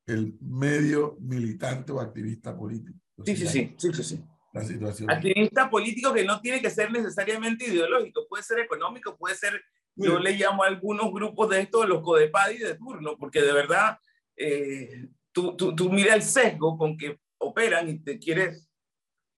el 0.05 0.37
medio 0.39 1.17
militante 1.19 1.91
o 1.91 1.99
activista 1.99 2.55
político. 2.55 2.99
Sí, 3.25 3.35
sí, 3.35 3.47
sí, 3.47 3.75
sí, 3.77 3.93
sí, 3.93 4.03
sí. 4.03 4.23
La 4.55 4.63
situación. 4.63 5.11
Activista 5.11 5.69
político 5.69 6.13
que 6.13 6.23
no 6.23 6.39
tiene 6.39 6.61
que 6.61 6.69
ser 6.69 6.89
necesariamente 6.89 7.65
ideológico, 7.65 8.25
puede 8.29 8.41
ser 8.41 8.59
económico, 8.59 9.17
puede 9.17 9.35
ser, 9.35 9.61
yo 9.95 10.17
le 10.17 10.31
llamo 10.31 10.63
a 10.63 10.67
algunos 10.67 11.11
grupos 11.11 11.49
de 11.49 11.59
estos 11.59 11.87
los 11.87 12.01
codepadi 12.01 12.59
de 12.59 12.75
turno, 12.75 13.17
porque 13.17 13.41
de 13.41 13.51
verdad 13.51 13.99
eh, 14.37 15.09
tú, 15.33 15.57
tú, 15.57 15.75
tú 15.75 15.91
mira 15.91 16.15
el 16.15 16.21
sesgo 16.21 16.77
con 16.77 16.97
que 16.97 17.19
operan 17.37 17.89
y 17.89 17.99
te 17.99 18.17
quieres, 18.17 18.69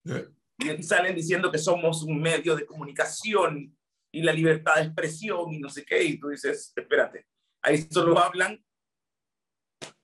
Eh, 0.05 0.29
y 0.59 0.83
salen 0.83 1.15
diciendo 1.15 1.51
que 1.51 1.57
somos 1.57 2.03
un 2.03 2.21
medio 2.21 2.55
de 2.55 2.65
comunicación 2.65 3.75
y 4.11 4.21
la 4.21 4.31
libertad 4.31 4.75
de 4.75 4.83
expresión 4.83 5.51
y 5.51 5.59
no 5.59 5.69
sé 5.69 5.83
qué, 5.83 6.01
y 6.03 6.19
tú 6.19 6.29
dices, 6.29 6.71
espérate, 6.75 7.25
ahí 7.63 7.77
solo 7.89 8.17
hablan 8.19 8.63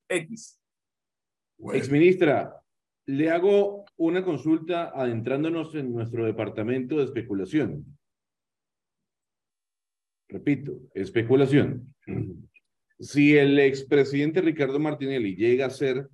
X. 0.09 0.59
bueno. 1.57 1.77
Exministra, 1.77 2.62
le 3.05 3.29
hago 3.29 3.85
una 3.97 4.23
consulta 4.23 4.91
adentrándonos 4.95 5.75
en 5.75 5.91
nuestro 5.93 6.25
departamento 6.25 6.97
de 6.97 7.05
especulación. 7.05 7.97
Repito, 10.29 10.73
especulación. 10.93 11.93
Si 12.99 13.37
el 13.37 13.59
expresidente 13.59 14.41
Ricardo 14.41 14.79
Martinelli 14.79 15.35
llega 15.35 15.65
a 15.65 15.69
ser 15.69 16.07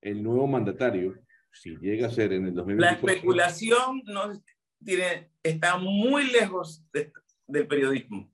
el 0.00 0.22
nuevo 0.22 0.46
mandatario, 0.46 1.18
si 1.52 1.76
llega 1.78 2.06
a 2.06 2.10
ser 2.10 2.32
en 2.32 2.46
el 2.46 2.54
La 2.54 2.62
2024, 2.62 3.08
especulación 3.08 4.02
no 4.06 4.42
tiene, 4.84 5.32
está 5.42 5.76
muy 5.78 6.30
lejos 6.30 6.84
de- 6.92 7.12
del 7.46 7.66
periodismo. 7.66 8.30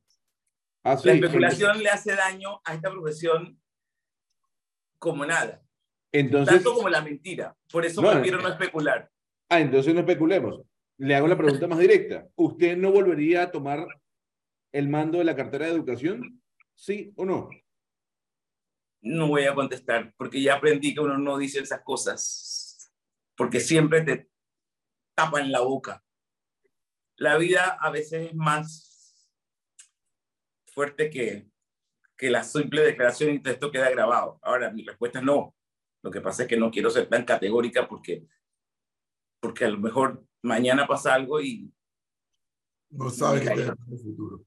Ah, 0.84 0.96
sí, 0.96 1.08
La 1.08 1.14
especulación 1.14 1.82
le 1.82 1.88
hace 1.88 2.14
daño 2.14 2.60
a 2.64 2.74
esta 2.74 2.90
profesión 2.90 3.58
como 4.98 5.24
nada, 5.24 5.62
Entonces, 6.12 6.56
tanto 6.56 6.74
como 6.74 6.88
la 6.88 7.00
mentira. 7.00 7.56
Por 7.70 7.84
eso 7.86 8.02
No, 8.02 8.12
prefiero 8.12 8.40
no 8.40 8.48
especular. 8.48 9.10
ah, 9.48 9.60
entonces 9.60 9.94
no 9.94 10.00
especulemos. 10.00 10.60
Le 10.98 11.14
hago 11.14 11.26
la 11.26 11.36
pregunta 11.38 11.66
más 11.66 11.78
directa. 11.78 12.28
¿Usted 12.36 12.76
no 12.76 12.92
volvería 12.92 13.42
a 13.44 13.50
tomar 13.50 13.86
el 14.72 14.88
mando 14.88 15.18
de 15.18 15.24
la 15.24 15.34
cartera 15.34 15.66
de 15.66 15.72
educación? 15.72 16.42
¿Sí 16.74 17.12
o 17.16 17.24
no? 17.24 17.48
No 19.00 19.26
voy 19.28 19.44
a 19.44 19.54
contestar 19.54 20.12
porque 20.16 20.40
ya 20.40 20.54
aprendí 20.54 20.94
que 20.94 21.00
uno 21.00 21.18
no 21.18 21.36
dice 21.38 21.58
esas 21.60 21.82
cosas 21.82 22.92
porque 23.36 23.58
siempre 23.58 24.02
te 24.02 24.28
tapan 25.14 25.50
la 25.50 25.60
boca. 25.60 26.04
La 27.16 27.36
vida 27.38 27.78
a 27.80 27.90
veces 27.90 28.28
es 28.28 28.34
más 28.34 29.28
fuerte 30.66 31.10
que, 31.10 31.48
que 32.16 32.30
la 32.30 32.44
simple 32.44 32.82
declaración 32.82 33.34
y 33.44 33.48
esto 33.48 33.70
queda 33.72 33.90
grabado. 33.90 34.38
Ahora, 34.42 34.70
mi 34.70 34.84
respuesta 34.84 35.18
es 35.18 35.24
no. 35.24 35.54
Lo 36.02 36.10
que 36.10 36.20
pasa 36.20 36.42
es 36.42 36.48
que 36.48 36.56
no 36.56 36.70
quiero 36.70 36.90
ser 36.90 37.08
tan 37.08 37.24
categórica 37.24 37.88
porque, 37.88 38.26
porque 39.40 39.64
a 39.64 39.68
lo 39.70 39.78
mejor 39.78 40.24
mañana 40.42 40.86
pasa 40.86 41.14
algo 41.14 41.40
y, 41.40 41.72
No 42.90 43.08
sabe 43.10 43.40
qué 43.40 43.50
depara 43.50 43.76
el 43.90 43.98
futuro. 43.98 44.44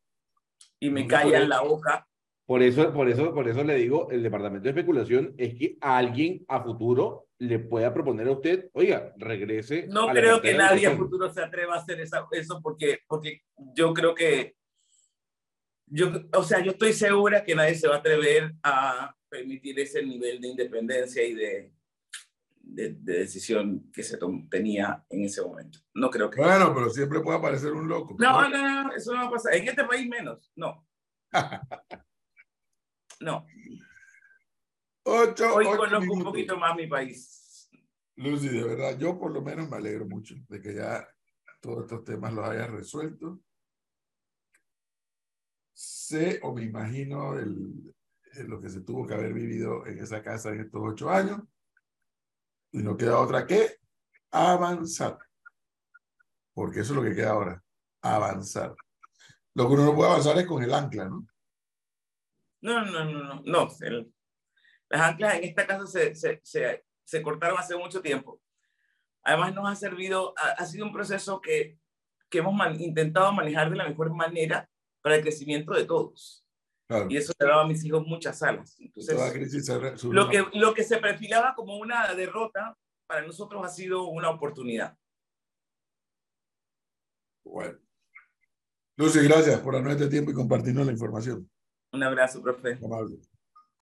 y 0.79 0.89
me 0.89 1.03
No, 1.03 1.07
callan 1.07 1.41
por- 1.41 1.49
la 1.49 1.61
boca. 1.61 2.07
Por 2.45 2.61
eso, 2.61 2.93
por 2.93 3.09
eso, 3.09 3.33
por 3.33 3.47
eso 3.47 3.63
le 3.63 3.73
digo, 3.75 4.11
el 4.11 4.21
departamento 4.21 4.65
de 4.65 4.69
especulación 4.69 5.33
es 5.37 5.55
que 5.55 5.77
alguien 5.81 6.45
a 6.47 6.61
futuro 6.61 7.27
le 7.39 7.57
pueda 7.57 7.91
proponer 7.91 8.27
a 8.27 8.33
usted, 8.33 8.69
oiga, 8.73 9.13
regrese. 9.17 9.87
No 9.87 10.07
creo 10.09 10.39
que 10.41 10.53
nadie 10.53 10.85
a 10.85 10.95
futuro 10.95 11.33
se 11.33 11.41
atreva 11.41 11.73
a 11.75 11.79
hacer 11.79 11.99
esa- 12.01 12.27
eso 12.31 12.61
porque, 12.61 12.99
porque 13.07 13.41
yo 13.73 13.93
creo 13.95 14.13
que, 14.13 14.55
yo, 15.87 16.11
o 16.33 16.43
sea, 16.43 16.59
yo 16.63 16.71
estoy 16.71 16.93
segura 16.93 17.43
que 17.43 17.55
nadie 17.55 17.73
se 17.75 17.87
va 17.87 17.95
a 17.95 17.99
atrever 17.99 18.53
a 18.61 19.15
permitir 19.37 19.79
ese 19.79 20.03
nivel 20.03 20.39
de 20.39 20.47
independencia 20.47 21.23
y 21.23 21.33
de, 21.33 21.73
de, 22.61 22.89
de 22.93 23.19
decisión 23.19 23.91
que 23.91 24.03
se 24.03 24.17
tenía 24.49 25.05
en 25.09 25.23
ese 25.25 25.41
momento. 25.41 25.79
No 25.93 26.09
creo 26.09 26.29
que... 26.29 26.39
Bueno, 26.41 26.73
pero 26.73 26.89
siempre 26.89 27.19
puede 27.21 27.37
aparecer 27.37 27.71
un 27.73 27.87
loco. 27.87 28.15
No, 28.17 28.49
no, 28.49 28.83
no, 28.83 28.93
eso 28.93 29.13
no 29.13 29.21
va 29.21 29.27
a 29.27 29.31
pasar. 29.31 29.55
En 29.55 29.67
este 29.67 29.83
país 29.83 30.07
menos, 30.07 30.51
no. 30.55 30.87
No, 33.21 33.45
Ocho, 35.07 35.55
hoy 35.55 35.65
ocho 35.67 35.77
conozco 35.77 36.13
un 36.13 36.23
poquito 36.23 36.57
más 36.57 36.75
mi 36.75 36.87
país. 36.87 37.69
Lucy, 38.17 38.49
de 38.49 38.63
verdad, 38.63 38.97
yo 38.97 39.17
por 39.17 39.31
lo 39.31 39.41
menos 39.41 39.69
me 39.69 39.77
alegro 39.77 40.05
mucho 40.05 40.35
de 40.49 40.61
que 40.61 40.73
ya 40.73 41.07
todos 41.61 41.83
estos 41.83 42.03
temas 42.03 42.33
los 42.33 42.43
hayas 42.45 42.69
resuelto. 42.71 43.39
Sé 45.73 46.39
o 46.41 46.53
me 46.53 46.63
imagino 46.63 47.37
el- 47.37 47.93
lo 48.43 48.59
que 48.61 48.69
se 48.69 48.81
tuvo 48.81 49.07
que 49.07 49.13
haber 49.13 49.33
vivido 49.33 49.85
en 49.87 49.99
esa 49.99 50.21
casa 50.21 50.49
en 50.49 50.61
estos 50.61 50.81
ocho 50.83 51.09
años. 51.09 51.41
Y 52.71 52.79
no 52.79 52.97
queda 52.97 53.19
otra 53.19 53.45
que 53.47 53.77
avanzar. 54.31 55.17
Porque 56.53 56.81
eso 56.81 56.93
es 56.93 56.97
lo 56.97 57.03
que 57.03 57.15
queda 57.15 57.31
ahora, 57.31 57.63
avanzar. 58.01 58.75
Lo 59.53 59.67
que 59.67 59.73
uno 59.73 59.85
no 59.85 59.95
puede 59.95 60.09
avanzar 60.09 60.37
es 60.37 60.45
con 60.45 60.61
el 60.63 60.73
ancla, 60.73 61.05
¿no? 61.05 61.25
No, 62.61 62.83
no, 62.85 63.05
no, 63.05 63.23
no, 63.23 63.41
no. 63.45 63.67
el- 63.81 64.11
las 64.89 65.01
anclas 65.01 65.35
en 65.35 65.43
esta 65.45 65.65
casa 65.65 65.87
se, 65.87 66.13
se, 66.15 66.41
se, 66.43 66.85
se 67.03 67.21
cortaron 67.21 67.57
hace 67.57 67.75
mucho 67.75 68.01
tiempo. 68.01 68.41
Además 69.23 69.53
nos 69.55 69.67
ha 69.69 69.75
servido, 69.75 70.33
ha, 70.37 70.51
ha 70.51 70.65
sido 70.65 70.85
un 70.85 70.93
proceso 70.93 71.41
que, 71.41 71.79
que 72.29 72.37
hemos 72.39 72.53
man- 72.53 72.79
intentado 72.79 73.31
manejar 73.33 73.69
de 73.69 73.75
la 73.77 73.87
mejor 73.87 74.13
manera 74.13 74.69
para 75.01 75.15
el 75.15 75.21
crecimiento 75.21 75.73
de 75.73 75.85
todos. 75.85 76.44
Claro. 76.87 77.07
Y 77.09 77.17
eso 77.17 77.33
le 77.39 77.47
daba 77.47 77.63
a 77.63 77.67
mis 77.67 77.83
hijos 77.83 78.05
muchas 78.05 78.41
alas. 78.43 78.79
Entonces, 78.79 79.15
lo 80.03 80.29
que, 80.29 80.45
lo 80.53 80.73
que 80.73 80.83
se 80.83 80.97
perfilaba 80.97 81.55
como 81.55 81.77
una 81.77 82.13
derrota, 82.13 82.77
para 83.07 83.25
nosotros 83.25 83.63
ha 83.65 83.69
sido 83.69 84.03
una 84.03 84.29
oportunidad. 84.29 84.95
Bueno. 87.43 87.79
Lucy, 88.97 89.19
gracias 89.23 89.59
por 89.59 89.73
darnos 89.73 89.93
este 89.93 90.07
tiempo 90.07 90.31
y 90.31 90.33
compartirnos 90.33 90.85
la 90.85 90.91
información. 90.91 91.49
Un 91.91 92.03
abrazo, 92.03 92.41
profe. 92.41 92.79
Amable. 92.83 93.19